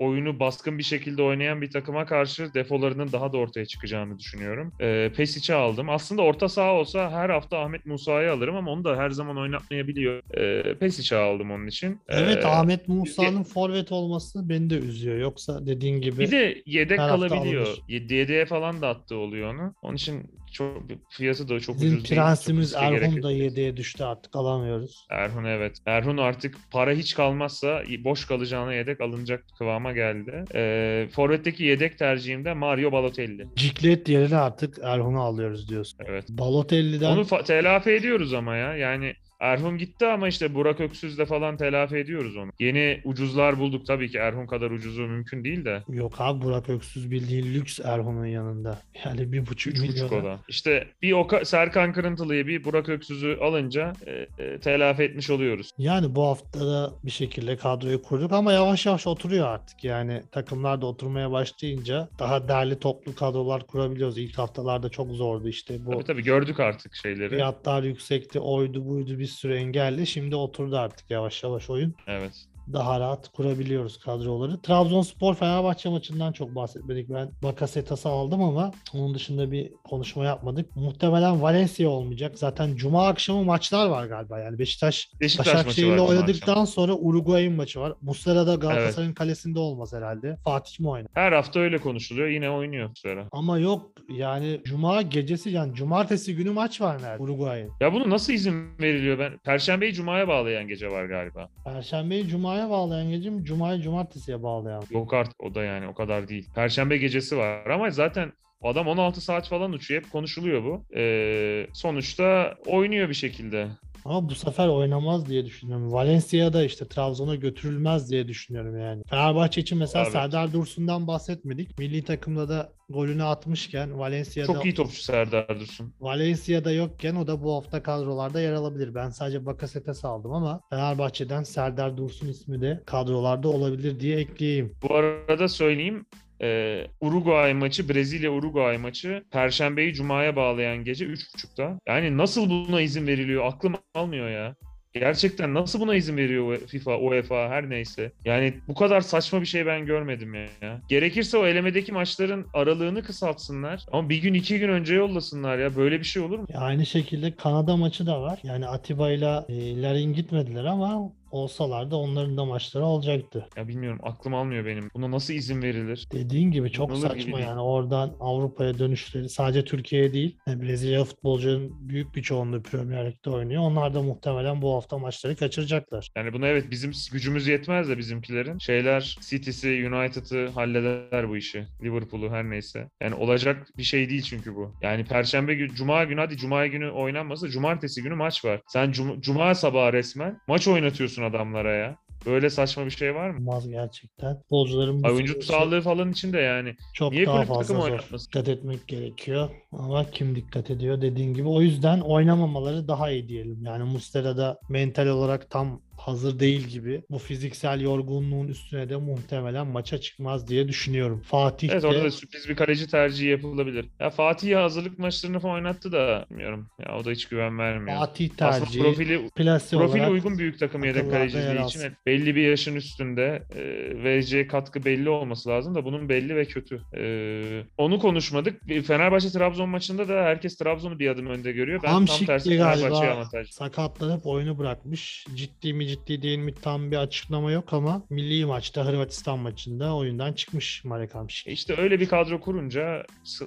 oyunu 0.00 0.40
baskın 0.40 0.78
bir 0.78 0.82
şekilde 0.82 1.22
oynayan 1.22 1.62
bir 1.62 1.70
takıma 1.70 2.06
karşı 2.06 2.54
defolarının 2.54 3.12
daha 3.12 3.32
da 3.32 3.36
ortaya 3.38 3.66
çıkacağını 3.66 4.18
düşünüyorum. 4.18 4.72
Ee, 4.80 5.12
Pesic'i 5.16 5.54
aldım. 5.54 5.88
Aslında 5.90 6.22
orta 6.22 6.48
saha 6.48 6.72
olsa 6.72 7.10
her 7.10 7.30
hafta 7.30 7.58
Ahmet 7.58 7.86
Musa'yı 7.86 8.32
alırım 8.32 8.56
ama 8.56 8.70
onu 8.70 8.84
da 8.84 8.96
her 8.96 9.10
zaman 9.10 9.38
oynatmayabiliyor. 9.38 10.22
Ee, 10.36 10.74
Pesic'i 10.74 11.16
aldım 11.16 11.50
onun 11.50 11.66
için. 11.66 12.00
Evet 12.08 12.44
Ee, 12.44 12.46
Ahmet 12.46 12.88
Musa'nın 12.88 13.42
forvet 13.42 13.92
olması 13.92 14.48
beni 14.48 14.70
de 14.70 14.78
üzüyor. 14.78 15.18
Yoksa 15.18 15.66
dediğin 15.66 16.00
gibi 16.00 16.18
bir 16.18 16.30
de 16.30 16.62
yedek 16.66 16.98
kalabiliyor. 16.98 17.66
Yedeğe 17.88 18.46
falan 18.46 18.82
da 18.82 18.88
attığı 18.88 19.16
oluyor 19.16 19.54
onu. 19.54 19.74
Onun 19.82 19.96
için 19.96 20.30
çok 20.52 20.82
fiyatı 21.08 21.48
da 21.48 21.60
çok 21.60 21.76
bizim 21.76 21.88
ucuz 21.88 22.10
değil. 22.10 22.20
prensimiz 22.20 22.74
Erhun 22.74 23.22
da 23.22 23.32
yedeğe 23.32 23.76
düştü 23.76 24.04
artık 24.04 24.36
alamıyoruz. 24.36 25.06
Erhun 25.10 25.44
evet. 25.44 25.76
Erhun 25.86 26.16
artık 26.16 26.56
para 26.70 26.92
hiç 26.92 27.14
kalmazsa 27.14 27.82
boş 28.04 28.24
kalacağına 28.24 28.74
yedek 28.74 29.00
alınacak 29.00 29.44
kıvama 29.58 29.92
geldi. 29.92 30.44
Ee, 30.54 31.08
Forvet'teki 31.12 31.64
yedek 31.64 31.98
tercihim 31.98 32.44
de 32.44 32.54
Mario 32.54 32.92
Balotelli. 32.92 33.46
Ciklet 33.56 34.08
yerine 34.08 34.36
artık 34.36 34.78
Erhun'u 34.82 35.20
alıyoruz 35.20 35.68
diyorsun. 35.68 35.98
Evet. 36.08 36.24
Balotelli'den 36.28 37.10
Onu 37.10 37.26
telafi 37.44 37.90
ediyoruz 37.90 38.34
ama 38.34 38.56
ya. 38.56 38.76
Yani 38.76 39.14
Erhun 39.40 39.78
gitti 39.78 40.06
ama 40.06 40.28
işte 40.28 40.54
Burak 40.54 40.80
Öksüz'le 40.80 41.24
falan 41.24 41.56
telafi 41.56 41.96
ediyoruz 41.96 42.36
onu. 42.36 42.50
Yeni 42.58 43.00
ucuzlar 43.04 43.58
bulduk 43.58 43.86
tabii 43.86 44.10
ki 44.10 44.18
Erhun 44.18 44.46
kadar 44.46 44.70
ucuzu 44.70 45.02
mümkün 45.02 45.44
değil 45.44 45.64
de. 45.64 45.82
Yok 45.88 46.14
abi 46.18 46.44
Burak 46.44 46.68
Öksüz 46.68 47.10
bildiğin 47.10 47.54
lüks 47.54 47.80
Erhun'un 47.84 48.26
yanında. 48.26 48.78
Yani 49.04 49.32
bir 49.32 49.46
buçuk 49.46 49.74
Üç 49.74 49.88
buçuk 49.88 50.12
o 50.12 50.24
da. 50.24 50.38
İşte 50.48 50.88
bir 51.02 51.12
Oka, 51.12 51.44
Serkan 51.44 51.92
Kırıntılı'yı 51.92 52.46
bir 52.46 52.64
Burak 52.64 52.88
Öksüz'ü 52.88 53.38
alınca 53.40 53.92
e, 54.06 54.44
e, 54.44 54.58
telafi 54.58 55.02
etmiş 55.02 55.30
oluyoruz. 55.30 55.70
Yani 55.78 56.14
bu 56.14 56.26
hafta 56.26 56.60
da 56.60 56.92
bir 57.04 57.10
şekilde 57.10 57.56
kadroyu 57.56 58.02
kurduk 58.02 58.32
ama 58.32 58.52
yavaş 58.52 58.86
yavaş 58.86 59.06
oturuyor 59.06 59.48
artık. 59.48 59.84
Yani 59.84 60.22
takımlar 60.32 60.82
da 60.82 60.86
oturmaya 60.86 61.32
başlayınca 61.32 62.08
daha 62.18 62.48
derli 62.48 62.78
toplu 62.78 63.14
kadrolar 63.14 63.66
kurabiliyoruz. 63.66 64.18
İlk 64.18 64.38
haftalarda 64.38 64.88
çok 64.88 65.10
zordu 65.10 65.48
işte 65.48 65.86
bu. 65.86 65.90
Tabii 65.90 66.04
tabii 66.04 66.22
gördük 66.22 66.60
artık 66.60 66.94
şeyleri. 66.94 67.28
Fiyatlar 67.30 67.82
yüksekti, 67.82 68.40
oydu 68.40 68.86
buydu 68.86 69.18
bir 69.18 69.29
sürü 69.30 69.54
engelli. 69.56 70.06
Şimdi 70.06 70.36
oturdu 70.36 70.78
artık 70.78 71.10
yavaş 71.10 71.42
yavaş 71.42 71.70
oyun. 71.70 71.94
Evet. 72.06 72.46
Daha 72.72 73.00
rahat 73.00 73.28
kurabiliyoruz 73.28 73.98
kadroları. 73.98 74.60
Trabzonspor 74.62 75.34
Fenerbahçe 75.34 75.88
maçından 75.88 76.32
çok 76.32 76.54
bahsetmedik. 76.54 77.08
Ben 77.10 77.30
Bakasetas'ı 77.42 78.08
aldım 78.08 78.42
ama 78.42 78.72
onun 78.94 79.14
dışında 79.14 79.50
bir 79.52 79.72
konuşma 79.84 80.24
yapmadık. 80.24 80.76
Muhtemelen 80.76 81.42
Valencia 81.42 81.88
olmayacak. 81.88 82.38
Zaten 82.38 82.76
Cuma 82.76 83.06
akşamı 83.08 83.44
maçlar 83.44 83.86
var 83.86 84.06
galiba. 84.06 84.38
Yani 84.38 84.58
Beşiktaş, 84.58 85.10
Beşiktaş 85.20 85.46
Başakşehir'le 85.46 85.98
oynadıktan 85.98 86.52
akşam. 86.52 86.66
sonra 86.66 86.94
Uruguay'ın 86.94 87.52
maçı 87.52 87.80
var. 87.80 87.92
Bu 88.02 88.14
sırada 88.14 88.54
Galatasaray'ın 88.54 89.14
kalesinde 89.14 89.58
olmaz 89.58 89.92
herhalde. 89.92 90.36
Fatih 90.44 90.80
mi 90.80 90.88
oynar? 90.88 91.08
Her 91.14 91.32
hafta 91.32 91.60
öyle 91.60 91.78
konuşuluyor. 91.78 92.28
Yine 92.28 92.50
oynuyor 92.50 92.90
sene. 93.02 93.24
Ama 93.32 93.58
yok 93.58 93.90
yani 94.08 94.60
Cuma 94.64 95.02
gecesi 95.02 95.50
yani 95.50 95.74
Cumartesi 95.74 96.36
günü 96.36 96.50
maç 96.50 96.80
var 96.80 97.02
nerede? 97.02 97.22
Uruguay'ın. 97.22 97.70
Ya 97.80 97.92
bunu 97.92 98.10
nasıl 98.10 98.32
izin 98.32 98.78
veriliyor? 98.80 99.18
Ben 99.18 99.38
Perşembeyi 99.38 99.92
Cuma'ya 99.92 100.28
bağlayan 100.28 100.68
gece 100.68 100.88
var 100.88 101.04
galiba. 101.04 101.48
Perşembeyi 101.64 102.26
Cuma'ya 102.28 102.59
bağlayan 102.70 103.10
gece 103.10 103.30
mi? 103.30 103.44
Cuma'yı 103.44 103.80
Cumartesi'ye 103.80 104.42
bağlayan. 104.42 104.82
Yok 104.90 105.14
artık 105.14 105.42
o 105.42 105.54
da 105.54 105.64
yani 105.64 105.88
o 105.88 105.94
kadar 105.94 106.28
değil. 106.28 106.48
Perşembe 106.54 106.96
gecesi 106.96 107.36
var 107.36 107.66
ama 107.66 107.90
zaten 107.90 108.32
adam 108.62 108.88
16 108.88 109.20
saat 109.20 109.48
falan 109.48 109.72
uçuyor. 109.72 110.02
Hep 110.02 110.12
konuşuluyor 110.12 110.64
bu. 110.64 110.84
Ee, 110.96 111.66
sonuçta 111.72 112.54
oynuyor 112.66 113.08
bir 113.08 113.14
şekilde. 113.14 113.68
Ama 114.04 114.28
bu 114.28 114.34
sefer 114.34 114.68
oynamaz 114.68 115.26
diye 115.26 115.44
düşünüyorum. 115.44 115.92
Valencia'da 115.92 116.64
işte 116.64 116.88
Trabzon'a 116.88 117.34
götürülmez 117.34 118.10
diye 118.10 118.28
düşünüyorum 118.28 118.78
yani. 118.80 119.02
Fenerbahçe 119.10 119.60
için 119.60 119.78
mesela 119.78 120.02
Evet. 120.02 120.12
Serdar 120.12 120.52
Dursun'dan 120.52 121.06
bahsetmedik. 121.06 121.78
Milli 121.78 122.04
takımda 122.04 122.48
da 122.48 122.72
golünü 122.88 123.24
atmışken 123.24 123.98
Valencia'da 123.98 124.52
Çok 124.52 124.64
iyi 124.64 124.74
topçu 124.74 125.02
Serdar 125.02 125.60
Dursun. 125.60 125.94
Valencia'da 126.00 126.72
yokken 126.72 127.14
o 127.14 127.26
da 127.26 127.42
bu 127.42 127.54
hafta 127.54 127.82
kadrolarda 127.82 128.40
yer 128.40 128.52
alabilir. 128.52 128.94
Ben 128.94 129.10
sadece 129.10 129.46
Bakasetas 129.46 130.04
aldım 130.04 130.32
ama 130.32 130.60
Fenerbahçe'den 130.70 131.42
Serdar 131.42 131.96
Dursun 131.96 132.28
ismi 132.28 132.60
de 132.60 132.82
kadrolarda 132.86 133.48
olabilir 133.48 134.00
diye 134.00 134.16
ekleyeyim. 134.18 134.76
Bu 134.82 134.94
arada 134.94 135.48
söyleyeyim. 135.48 136.06
E, 136.42 136.86
Uruguay 137.00 137.54
maçı, 137.54 137.88
Brezilya-Uruguay 137.88 138.78
maçı 138.78 139.24
Perşembeyi 139.30 139.94
Cuma'ya 139.94 140.36
bağlayan 140.36 140.84
gece 140.84 141.04
3.30'da. 141.06 141.78
Yani 141.88 142.16
nasıl 142.16 142.50
buna 142.50 142.80
izin 142.80 143.06
veriliyor? 143.06 143.44
Aklım 143.46 143.74
almıyor 143.94 144.30
ya. 144.30 144.56
Gerçekten 144.92 145.54
nasıl 145.54 145.80
buna 145.80 145.94
izin 145.94 146.16
veriyor 146.16 146.58
FIFA, 146.58 146.98
UEFA 146.98 147.48
her 147.48 147.70
neyse. 147.70 148.12
Yani 148.24 148.54
bu 148.68 148.74
kadar 148.74 149.00
saçma 149.00 149.40
bir 149.40 149.46
şey 149.46 149.66
ben 149.66 149.86
görmedim 149.86 150.34
ya. 150.34 150.80
Gerekirse 150.88 151.38
o 151.38 151.46
elemedeki 151.46 151.92
maçların 151.92 152.46
aralığını 152.54 153.02
kısaltsınlar. 153.02 153.86
Ama 153.92 154.08
bir 154.08 154.22
gün 154.22 154.34
iki 154.34 154.58
gün 154.58 154.68
önce 154.68 154.94
yollasınlar 154.94 155.58
ya. 155.58 155.76
Böyle 155.76 155.98
bir 155.98 156.04
şey 156.04 156.22
olur 156.22 156.38
mu? 156.38 156.46
Ya 156.48 156.60
aynı 156.60 156.86
şekilde 156.86 157.36
Kanada 157.36 157.76
maçı 157.76 158.06
da 158.06 158.22
var. 158.22 158.38
Yani 158.42 158.66
Atiba 158.66 159.10
ile 159.10 159.44
e, 159.48 159.82
Larin 159.82 160.12
gitmediler 160.12 160.64
ama 160.64 161.12
olsalar 161.30 161.90
da 161.90 161.96
onların 161.96 162.36
da 162.36 162.44
maçları 162.44 162.84
olacaktı. 162.84 163.46
Ya 163.56 163.68
bilmiyorum 163.68 163.98
aklım 164.02 164.34
almıyor 164.34 164.66
benim. 164.66 164.90
Buna 164.94 165.10
nasıl 165.10 165.34
izin 165.34 165.62
verilir? 165.62 166.06
Dediğin 166.12 166.50
gibi 166.50 166.70
çok 166.70 166.88
gibi 166.88 166.98
saçma 167.00 167.36
değil. 167.36 167.46
yani 167.48 167.60
oradan 167.60 168.16
Avrupa'ya 168.20 168.78
dönüşleri 168.78 169.28
sadece 169.28 169.64
Türkiye'ye 169.64 170.12
değil 170.12 170.36
yani 170.46 170.62
Brezilya 170.62 171.04
futbolcuların 171.04 171.88
büyük 171.88 172.14
bir 172.14 172.22
çoğunluğu 172.22 172.62
Premier 172.62 173.06
Lig'de 173.10 173.30
oynuyor. 173.30 173.62
Onlar 173.62 173.94
da 173.94 174.02
muhtemelen 174.02 174.62
bu 174.62 174.74
hafta 174.74 174.98
maçları 174.98 175.36
kaçıracaklar. 175.36 176.10
Yani 176.16 176.32
buna 176.32 176.46
evet 176.48 176.70
bizim 176.70 176.92
gücümüz 177.12 177.46
yetmez 177.48 177.88
de 177.88 177.98
bizimkilerin. 177.98 178.58
Şeyler 178.58 179.16
City'si, 179.20 179.88
United'ı 179.92 180.48
halleder 180.48 181.28
bu 181.28 181.36
işi. 181.36 181.66
Liverpool'u 181.82 182.30
her 182.30 182.50
neyse. 182.50 182.88
Yani 183.02 183.14
olacak 183.14 183.66
bir 183.78 183.82
şey 183.82 184.10
değil 184.10 184.22
çünkü 184.22 184.54
bu. 184.54 184.72
Yani 184.82 185.04
perşembe 185.04 185.54
günü, 185.54 185.74
cuma 185.74 186.04
günü 186.04 186.20
hadi 186.20 186.36
cuma 186.36 186.66
günü 186.66 186.90
oynanmasa 186.90 187.48
cumartesi 187.48 188.02
günü 188.02 188.14
maç 188.14 188.44
var. 188.44 188.60
Sen 188.66 188.92
cum- 188.92 189.20
cuma 189.20 189.54
sabahı 189.54 189.92
resmen 189.92 190.38
maç 190.48 190.68
oynatıyorsun 190.68 191.19
adamlara 191.22 191.72
ya. 191.74 191.96
Böyle 192.26 192.50
saçma 192.50 192.84
bir 192.86 192.90
şey 192.90 193.14
var 193.14 193.30
mı? 193.30 193.38
Olmaz 193.38 193.68
gerçekten. 193.68 194.36
Futbolcuların 194.36 195.02
bu 195.02 195.08
Oyuncu 195.08 195.42
sağlığı 195.42 195.80
falan 195.80 196.10
için 196.10 196.32
de 196.32 196.38
yani. 196.38 196.74
çok 196.94 197.12
Niye 197.12 197.26
daha 197.26 197.44
fazla 197.44 197.74
zor. 197.74 197.84
oynatmasın? 197.84 198.26
Dikkat 198.26 198.48
etmek 198.48 198.88
gerekiyor 198.88 199.50
ama 199.72 200.10
kim 200.10 200.36
dikkat 200.36 200.70
ediyor 200.70 201.00
dediğin 201.02 201.34
gibi. 201.34 201.48
O 201.48 201.62
yüzden 201.62 202.00
oynamamaları 202.00 202.88
daha 202.88 203.10
iyi 203.10 203.28
diyelim. 203.28 203.64
Yani 203.64 203.84
Mustera 203.84 204.36
da 204.36 204.58
mental 204.68 205.06
olarak 205.06 205.50
tam 205.50 205.82
hazır 206.00 206.40
değil 206.40 206.66
gibi. 206.66 207.02
Bu 207.10 207.18
fiziksel 207.18 207.80
yorgunluğun 207.80 208.48
üstüne 208.48 208.88
de 208.88 208.96
muhtemelen 208.96 209.66
maça 209.66 209.98
çıkmaz 209.98 210.48
diye 210.48 210.68
düşünüyorum. 210.68 211.22
Fatih 211.26 211.70
Evet 211.72 211.82
de 211.82 211.86
orada 211.86 212.04
da 212.04 212.10
sürpriz 212.10 212.48
bir 212.48 212.56
kaleci 212.56 212.86
tercihi 212.86 213.30
yapılabilir. 213.30 213.86
Ya 214.00 214.10
Fatih 214.10 214.56
hazırlık 214.56 214.98
maçlarını 214.98 215.40
falan 215.40 215.54
oynattı 215.54 215.92
da 215.92 216.26
bilmiyorum. 216.30 216.68
Ya 216.78 216.98
o 216.98 217.04
da 217.04 217.10
hiç 217.10 217.28
güven 217.28 217.58
vermiyor. 217.58 217.98
Fatih 217.98 218.30
Aslında 218.38 218.64
tercihi 218.64 218.82
profili 218.82 219.28
plase 219.28 219.76
Profili 219.76 220.00
olarak 220.00 220.12
uygun 220.12 220.38
büyük 220.38 220.58
takım 220.58 220.84
yedek 220.84 221.10
kaleciliği 221.10 221.64
için 221.66 221.80
evet, 221.80 221.92
belli 222.06 222.36
bir 222.36 222.48
yaşın 222.48 222.76
üstünde 222.76 223.42
e, 223.54 223.62
vereceği 224.04 224.46
katkı 224.46 224.84
belli 224.84 225.08
olması 225.08 225.48
lazım 225.48 225.74
da 225.74 225.84
bunun 225.84 226.08
belli 226.08 226.36
ve 226.36 226.44
kötü. 226.44 226.82
E, 226.96 227.64
onu 227.78 227.98
konuşmadık. 227.98 228.62
Fenerbahçe 228.86 229.28
Trabzon 229.28 229.68
maçında 229.68 230.08
da 230.08 230.14
herkes 230.14 230.56
Trabzon'u 230.56 230.98
bir 230.98 231.08
adım 231.10 231.26
önde 231.26 231.52
görüyor. 231.52 231.80
Ben 231.82 231.88
tam 231.88 231.94
Hamşik 231.94 232.26
tersi 232.26 232.50
de 232.50 232.58
Fenerbahçe'ye 232.58 233.10
avantaj. 233.10 233.50
sakatlanıp 233.50 234.26
oyunu 234.26 234.58
bırakmış. 234.58 235.26
Ciddi 235.34 235.74
mi 235.74 235.86
ciddi 235.90 236.22
değil 236.22 236.38
mi 236.38 236.54
tam 236.54 236.90
bir 236.90 236.96
açıklama 236.96 237.52
yok 237.52 237.72
ama 237.72 238.02
milli 238.10 238.46
maçta 238.46 238.86
Hırvatistan 238.86 239.38
maçında 239.38 239.96
oyundan 239.96 240.32
çıkmış 240.32 240.84
Marek 240.84 241.14
Hamşik. 241.14 241.46
E 241.48 241.52
İşte 241.52 241.76
öyle 241.76 242.00
bir 242.00 242.08
kadro 242.08 242.40
kurunca 242.40 243.04
s- 243.24 243.46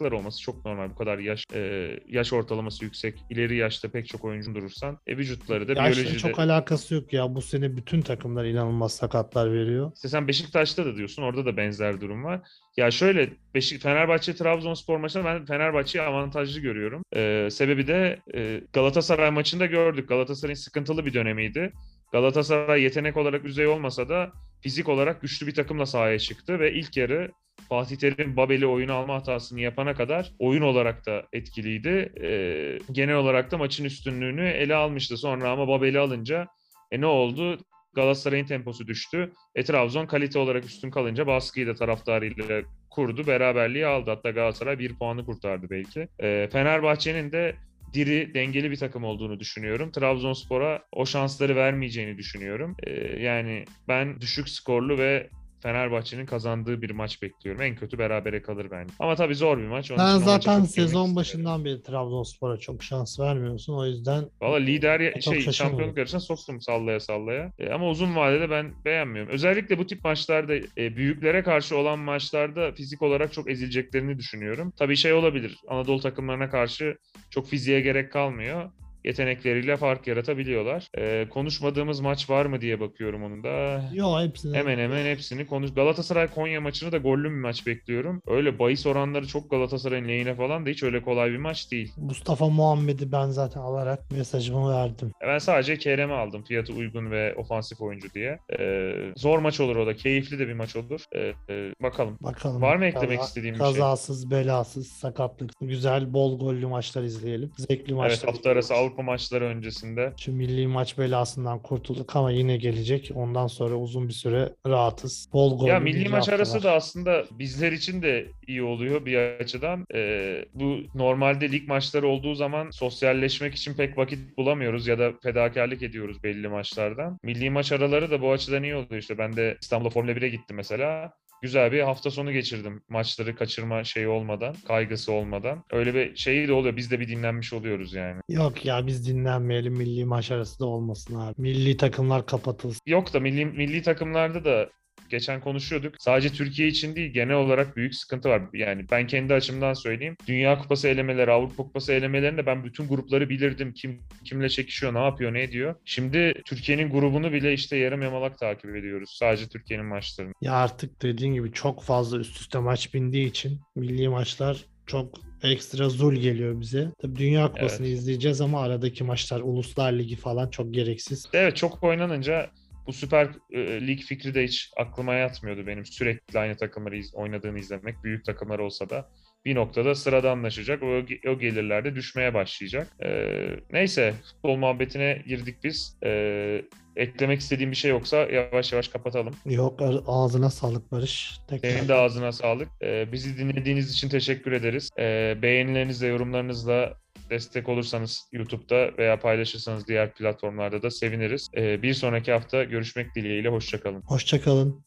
sakatlıklar 0.00 0.12
olması 0.12 0.40
çok 0.40 0.64
normal. 0.64 0.90
Bu 0.90 0.94
kadar 0.94 1.18
yaş 1.18 1.44
e, 1.54 1.90
yaş 2.08 2.32
ortalaması 2.32 2.84
yüksek. 2.84 3.18
ileri 3.30 3.56
yaşta 3.56 3.88
pek 3.88 4.08
çok 4.08 4.24
oyuncu 4.24 4.54
durursan 4.54 4.98
e, 5.06 5.16
vücutları 5.16 5.68
da 5.68 5.72
Yaşla 5.72 6.02
biyolojide. 6.02 6.18
çok 6.18 6.38
alakası 6.38 6.94
yok 6.94 7.12
ya. 7.12 7.34
Bu 7.34 7.42
sene 7.42 7.76
bütün 7.76 8.02
takımlar 8.02 8.44
inanılmaz 8.44 8.92
sakatlar 8.94 9.52
veriyor. 9.52 9.92
İşte 9.94 10.08
sen 10.08 10.28
Beşiktaş'ta 10.28 10.86
da 10.86 10.96
diyorsun. 10.96 11.22
Orada 11.22 11.46
da 11.46 11.56
benzer 11.56 12.00
durum 12.00 12.24
var. 12.24 12.40
Ya 12.76 12.90
şöyle 12.90 13.30
Beşik 13.54 13.82
Fenerbahçe 13.82 14.34
Trabzonspor 14.34 14.98
maçında 14.98 15.24
ben 15.24 15.44
Fenerbahçe'yi 15.46 16.04
avantajlı 16.04 16.60
görüyorum. 16.60 17.02
Ee, 17.16 17.48
sebebi 17.50 17.86
de 17.86 18.18
e, 18.34 18.60
Galatasaray 18.72 19.30
maçında 19.30 19.66
gördük. 19.66 20.08
Galatasaray'ın 20.08 20.54
sıkıntılı 20.54 21.06
bir 21.06 21.14
dönemiydi. 21.14 21.72
Galatasaray 22.12 22.82
yetenek 22.82 23.16
olarak 23.16 23.44
düzey 23.44 23.66
olmasa 23.66 24.08
da 24.08 24.32
fizik 24.62 24.88
olarak 24.88 25.22
güçlü 25.22 25.46
bir 25.46 25.54
takımla 25.54 25.86
sahaya 25.86 26.18
çıktı 26.18 26.58
ve 26.58 26.72
ilk 26.72 26.96
yarı 26.96 27.30
Fatih 27.70 27.96
Terim 27.96 28.36
Babel'i 28.36 28.66
oyunu 28.66 28.92
alma 28.92 29.14
hatasını 29.14 29.60
yapana 29.60 29.94
kadar 29.94 30.32
oyun 30.38 30.62
olarak 30.62 31.06
da 31.06 31.26
etkiliydi. 31.32 32.12
Ee, 32.22 32.78
genel 32.92 33.14
olarak 33.14 33.50
da 33.50 33.58
maçın 33.58 33.84
üstünlüğünü 33.84 34.48
ele 34.48 34.74
almıştı. 34.74 35.16
Sonra 35.16 35.50
ama 35.50 35.68
Babel'i 35.68 35.98
alınca 35.98 36.46
e 36.90 37.00
ne 37.00 37.06
oldu? 37.06 37.58
Galatasaray'ın 37.94 38.46
temposu 38.46 38.86
düştü. 38.86 39.32
E 39.54 39.64
Trabzon 39.64 40.06
kalite 40.06 40.38
olarak 40.38 40.64
üstün 40.64 40.90
kalınca 40.90 41.26
baskıyı 41.26 41.66
da 41.66 41.74
taraftarıyla 41.74 42.62
kurdu. 42.90 43.26
Beraberliği 43.26 43.86
aldı. 43.86 44.10
Hatta 44.10 44.30
Galatasaray 44.30 44.78
bir 44.78 44.98
puanı 44.98 45.26
kurtardı 45.26 45.66
belki. 45.70 46.08
E, 46.18 46.48
Fenerbahçe'nin 46.52 47.32
de 47.32 47.54
diri, 47.92 48.34
dengeli 48.34 48.70
bir 48.70 48.76
takım 48.76 49.04
olduğunu 49.04 49.40
düşünüyorum. 49.40 49.92
Trabzonspor'a 49.92 50.82
o 50.92 51.06
şansları 51.06 51.56
vermeyeceğini 51.56 52.18
düşünüyorum. 52.18 52.76
E, 52.86 52.90
yani 53.22 53.64
ben 53.88 54.20
düşük 54.20 54.48
skorlu 54.48 54.98
ve 54.98 55.30
Fenerbahçe'nin 55.62 56.26
kazandığı 56.26 56.82
bir 56.82 56.90
maç 56.90 57.22
bekliyorum. 57.22 57.62
En 57.62 57.76
kötü 57.76 57.98
berabere 57.98 58.42
kalır 58.42 58.66
bence. 58.70 58.94
Ama 58.98 59.14
tabii 59.16 59.34
zor 59.34 59.58
bir 59.58 59.66
maç. 59.66 59.90
Onun 59.90 60.04
maça 60.04 60.18
zaten 60.18 60.64
sezon 60.64 61.16
başından 61.16 61.64
beri 61.64 61.82
Trabzonspor'a 61.82 62.56
çok 62.56 62.82
şans 62.82 63.20
vermiyorsun. 63.20 63.74
O 63.74 63.86
yüzden 63.86 64.24
Valla 64.40 64.56
lider 64.56 65.20
Çok 65.20 65.34
şey 65.34 65.52
şampiyonluk 65.52 65.96
yarışına 65.96 66.20
soktum 66.20 66.60
sallaya 66.60 67.00
sallaya. 67.00 67.52
E, 67.58 67.70
ama 67.70 67.88
uzun 67.88 68.16
vadede 68.16 68.50
ben 68.50 68.72
beğenmiyorum. 68.84 69.32
Özellikle 69.32 69.78
bu 69.78 69.86
tip 69.86 70.04
maçlarda 70.04 70.54
e, 70.54 70.96
büyüklere 70.96 71.42
karşı 71.42 71.76
olan 71.76 71.98
maçlarda 71.98 72.72
fizik 72.72 73.02
olarak 73.02 73.32
çok 73.32 73.50
ezileceklerini 73.50 74.18
düşünüyorum. 74.18 74.72
Tabii 74.78 74.96
şey 74.96 75.12
olabilir. 75.12 75.56
Anadolu 75.68 76.00
takımlarına 76.00 76.50
karşı 76.50 76.96
çok 77.30 77.48
fiziğe 77.48 77.80
gerek 77.80 78.12
kalmıyor. 78.12 78.70
Yetenekleriyle 79.04 79.76
fark 79.76 80.06
yaratabiliyorlar. 80.06 80.86
Ee, 80.98 81.26
konuşmadığımız 81.30 82.00
maç 82.00 82.30
var 82.30 82.46
mı 82.46 82.60
diye 82.60 82.80
bakıyorum 82.80 83.22
onun 83.24 83.44
da. 83.44 83.82
Yo 83.94 84.20
hepsini. 84.20 84.56
Hemen 84.56 84.78
hemen 84.78 85.04
hepsini 85.06 85.46
konuş. 85.46 85.74
Galatasaray 85.74 86.26
Konya 86.28 86.60
maçını 86.60 86.92
da 86.92 86.98
gollü 86.98 87.24
bir 87.24 87.34
maç 87.34 87.66
bekliyorum. 87.66 88.22
Öyle 88.26 88.58
bahis 88.58 88.86
oranları 88.86 89.26
çok 89.26 89.50
Galatasaray'ın 89.50 90.08
lehine 90.08 90.34
falan 90.34 90.66
da 90.66 90.70
hiç 90.70 90.82
öyle 90.82 91.02
kolay 91.02 91.30
bir 91.30 91.36
maç 91.36 91.70
değil. 91.72 91.92
Mustafa 91.96 92.48
Muhammed'i 92.48 93.12
ben 93.12 93.28
zaten 93.28 93.60
alarak 93.60 94.10
mesajımı 94.10 94.72
verdim. 94.72 95.12
Ben 95.26 95.38
sadece 95.38 95.78
Kerem'i 95.78 96.12
aldım 96.14 96.44
fiyatı 96.44 96.72
uygun 96.72 97.10
ve 97.10 97.34
ofansif 97.34 97.80
oyuncu 97.80 98.08
diye. 98.14 98.38
Ee, 98.58 98.92
zor 99.16 99.38
maç 99.38 99.60
olur 99.60 99.76
o 99.76 99.86
da. 99.86 99.96
Keyifli 99.96 100.38
de 100.38 100.48
bir 100.48 100.52
maç 100.54 100.76
olur. 100.76 101.04
Ee, 101.14 101.32
e, 101.48 101.72
bakalım. 101.82 102.16
Bakalım. 102.20 102.62
Var 102.62 102.76
mı 102.76 102.84
eklemek 102.84 103.20
istediğim 103.20 103.54
bir 103.54 103.60
şey? 103.60 103.66
Kazasız, 103.66 104.30
belasız, 104.30 104.86
sakatlık, 104.88 105.50
güzel, 105.60 106.12
bol 106.12 106.38
gollü 106.38 106.66
maçlar 106.66 107.02
izleyelim. 107.02 107.50
Zevkli 107.56 107.94
maçlar. 107.94 108.10
Evet 108.10 108.26
hafta 108.26 108.50
arası. 108.50 108.74
Avrupa 108.90 109.02
maçları 109.02 109.44
öncesinde. 109.44 110.12
Şu 110.20 110.32
milli 110.32 110.66
maç 110.66 110.98
belasından 110.98 111.62
kurtulduk 111.62 112.16
ama 112.16 112.30
yine 112.30 112.56
gelecek. 112.56 113.10
Ondan 113.14 113.46
sonra 113.46 113.74
uzun 113.74 114.08
bir 114.08 114.12
süre 114.12 114.52
rahatız. 114.66 115.28
Bol 115.32 115.58
gollü 115.58 115.68
Ya 115.68 115.80
milli 115.80 116.08
maç 116.08 116.28
arası 116.28 116.52
haftalar. 116.52 116.72
da 116.74 116.76
aslında 116.76 117.24
bizler 117.38 117.72
için 117.72 118.02
de 118.02 118.26
iyi 118.46 118.62
oluyor 118.62 119.06
bir 119.06 119.16
açıdan. 119.16 119.84
Ee, 119.94 120.44
bu 120.54 120.78
normalde 120.94 121.52
lig 121.52 121.68
maçları 121.68 122.08
olduğu 122.08 122.34
zaman 122.34 122.70
sosyalleşmek 122.70 123.54
için 123.54 123.74
pek 123.74 123.98
vakit 123.98 124.38
bulamıyoruz 124.38 124.86
ya 124.86 124.98
da 124.98 125.12
fedakarlık 125.22 125.82
ediyoruz 125.82 126.22
belli 126.22 126.48
maçlardan. 126.48 127.18
Milli 127.22 127.50
maç 127.50 127.72
araları 127.72 128.10
da 128.10 128.22
bu 128.22 128.32
açıdan 128.32 128.62
iyi 128.62 128.74
oluyor 128.74 128.96
işte. 129.02 129.18
Ben 129.18 129.36
de 129.36 129.56
İstanbul'a 129.62 129.90
Formula 129.90 130.12
1'e 130.12 130.28
gittim 130.28 130.56
mesela. 130.56 131.12
Güzel 131.42 131.72
bir 131.72 131.80
hafta 131.80 132.10
sonu 132.10 132.32
geçirdim. 132.32 132.82
Maçları 132.88 133.34
kaçırma 133.36 133.84
şeyi 133.84 134.08
olmadan, 134.08 134.54
kaygısı 134.66 135.12
olmadan. 135.12 135.64
Öyle 135.70 135.94
bir 135.94 136.16
şey 136.16 136.48
de 136.48 136.52
oluyor. 136.52 136.76
Biz 136.76 136.90
de 136.90 137.00
bir 137.00 137.08
dinlenmiş 137.08 137.52
oluyoruz 137.52 137.94
yani. 137.94 138.20
Yok 138.28 138.64
ya 138.64 138.86
biz 138.86 139.06
dinlenmeyelim 139.08 139.72
milli 139.72 140.04
maç 140.04 140.30
arası 140.30 140.60
da 140.60 140.66
olmasın 140.66 141.14
abi. 141.14 141.34
Milli 141.38 141.76
takımlar 141.76 142.26
kapatılsın. 142.26 142.80
Yok 142.86 143.12
da 143.14 143.20
milli, 143.20 143.46
milli 143.46 143.82
takımlarda 143.82 144.44
da 144.44 144.70
geçen 145.10 145.40
konuşuyorduk. 145.40 145.94
Sadece 145.98 146.28
Türkiye 146.28 146.68
için 146.68 146.96
değil 146.96 147.12
genel 147.12 147.36
olarak 147.36 147.76
büyük 147.76 147.94
sıkıntı 147.94 148.28
var. 148.28 148.42
Yani 148.52 148.84
ben 148.90 149.06
kendi 149.06 149.34
açımdan 149.34 149.74
söyleyeyim. 149.74 150.16
Dünya 150.26 150.58
Kupası 150.58 150.88
elemeleri, 150.88 151.30
Avrupa 151.30 151.62
Kupası 151.62 151.92
elemelerinde 151.92 152.46
ben 152.46 152.64
bütün 152.64 152.88
grupları 152.88 153.28
bilirdim. 153.28 153.72
Kim 153.72 154.00
kimle 154.24 154.48
çekişiyor, 154.48 154.94
ne 154.94 154.98
yapıyor, 155.04 155.34
ne 155.34 155.42
ediyor. 155.42 155.74
Şimdi 155.84 156.42
Türkiye'nin 156.44 156.90
grubunu 156.90 157.32
bile 157.32 157.52
işte 157.52 157.76
yarım 157.76 158.02
yamalak 158.02 158.38
takip 158.38 158.76
ediyoruz. 158.76 159.10
Sadece 159.18 159.48
Türkiye'nin 159.48 159.86
maçlarını. 159.86 160.32
Ya 160.40 160.52
artık 160.52 161.02
dediğin 161.02 161.34
gibi 161.34 161.52
çok 161.52 161.82
fazla 161.84 162.18
üst 162.18 162.40
üste 162.40 162.58
maç 162.58 162.94
bindiği 162.94 163.26
için 163.28 163.60
milli 163.76 164.08
maçlar 164.08 164.64
çok 164.86 165.14
ekstra 165.42 165.88
zul 165.88 166.14
geliyor 166.14 166.60
bize. 166.60 166.88
Tabii 167.02 167.16
Dünya 167.16 167.52
Kupası'nı 167.52 167.86
Evet. 167.86 167.98
izleyeceğiz 167.98 168.40
ama 168.40 168.62
aradaki 168.62 169.04
maçlar 169.04 169.40
Uluslar 169.40 169.92
Ligi 169.92 170.16
falan 170.16 170.48
çok 170.50 170.74
gereksiz. 170.74 171.28
Evet 171.32 171.56
çok 171.56 171.82
oynanınca 171.84 172.50
bu 172.86 172.92
Süper 172.92 173.28
e, 173.52 173.86
Lig 173.86 174.00
fikri 174.00 174.34
de 174.34 174.44
hiç 174.44 174.70
aklıma 174.76 175.14
yatmıyordu 175.14 175.66
benim. 175.66 175.84
Sürekli 175.86 176.38
aynı 176.38 176.56
takımları 176.56 176.96
iz- 176.96 177.14
oynadığını 177.14 177.58
izlemek. 177.58 178.04
Büyük 178.04 178.24
takımlar 178.24 178.58
olsa 178.58 178.90
da 178.90 179.08
bir 179.44 179.54
noktada 179.54 179.94
sıradanlaşacak. 179.94 180.82
O, 180.82 180.86
o 181.30 181.38
gelirler 181.38 181.84
de 181.84 181.94
düşmeye 181.94 182.34
başlayacak. 182.34 182.88
Ee, 183.04 183.50
neyse 183.72 184.14
futbol 184.30 184.56
muhabbetine 184.56 185.22
girdik 185.26 185.56
biz. 185.64 185.96
Ee, 186.04 186.62
eklemek 186.96 187.40
istediğim 187.40 187.70
bir 187.70 187.76
şey 187.76 187.90
yoksa 187.90 188.16
yavaş 188.16 188.72
yavaş 188.72 188.88
kapatalım. 188.88 189.34
Yok 189.46 189.82
ar- 189.82 190.02
ağzına 190.06 190.50
sağlık 190.50 190.92
Barış. 190.92 191.38
Tekrar. 191.48 191.70
Senin 191.70 191.88
de 191.88 191.94
ağzına 191.94 192.32
sağlık. 192.32 192.68
Ee, 192.82 193.12
bizi 193.12 193.38
dinlediğiniz 193.38 193.92
için 193.92 194.08
teşekkür 194.08 194.52
ederiz. 194.52 194.90
Ee, 194.98 195.38
beğenilerinizle, 195.42 196.06
yorumlarınızla 196.06 196.94
destek 197.30 197.68
olursanız 197.68 198.28
YouTube'da 198.32 198.98
veya 198.98 199.18
paylaşırsanız 199.18 199.88
diğer 199.88 200.14
platformlarda 200.14 200.82
da 200.82 200.90
seviniriz. 200.90 201.48
Ee, 201.56 201.82
bir 201.82 201.94
sonraki 201.94 202.32
hafta 202.32 202.64
görüşmek 202.64 203.14
dileğiyle. 203.14 203.48
Hoşçakalın. 203.48 204.02
Hoşçakalın. 204.06 204.84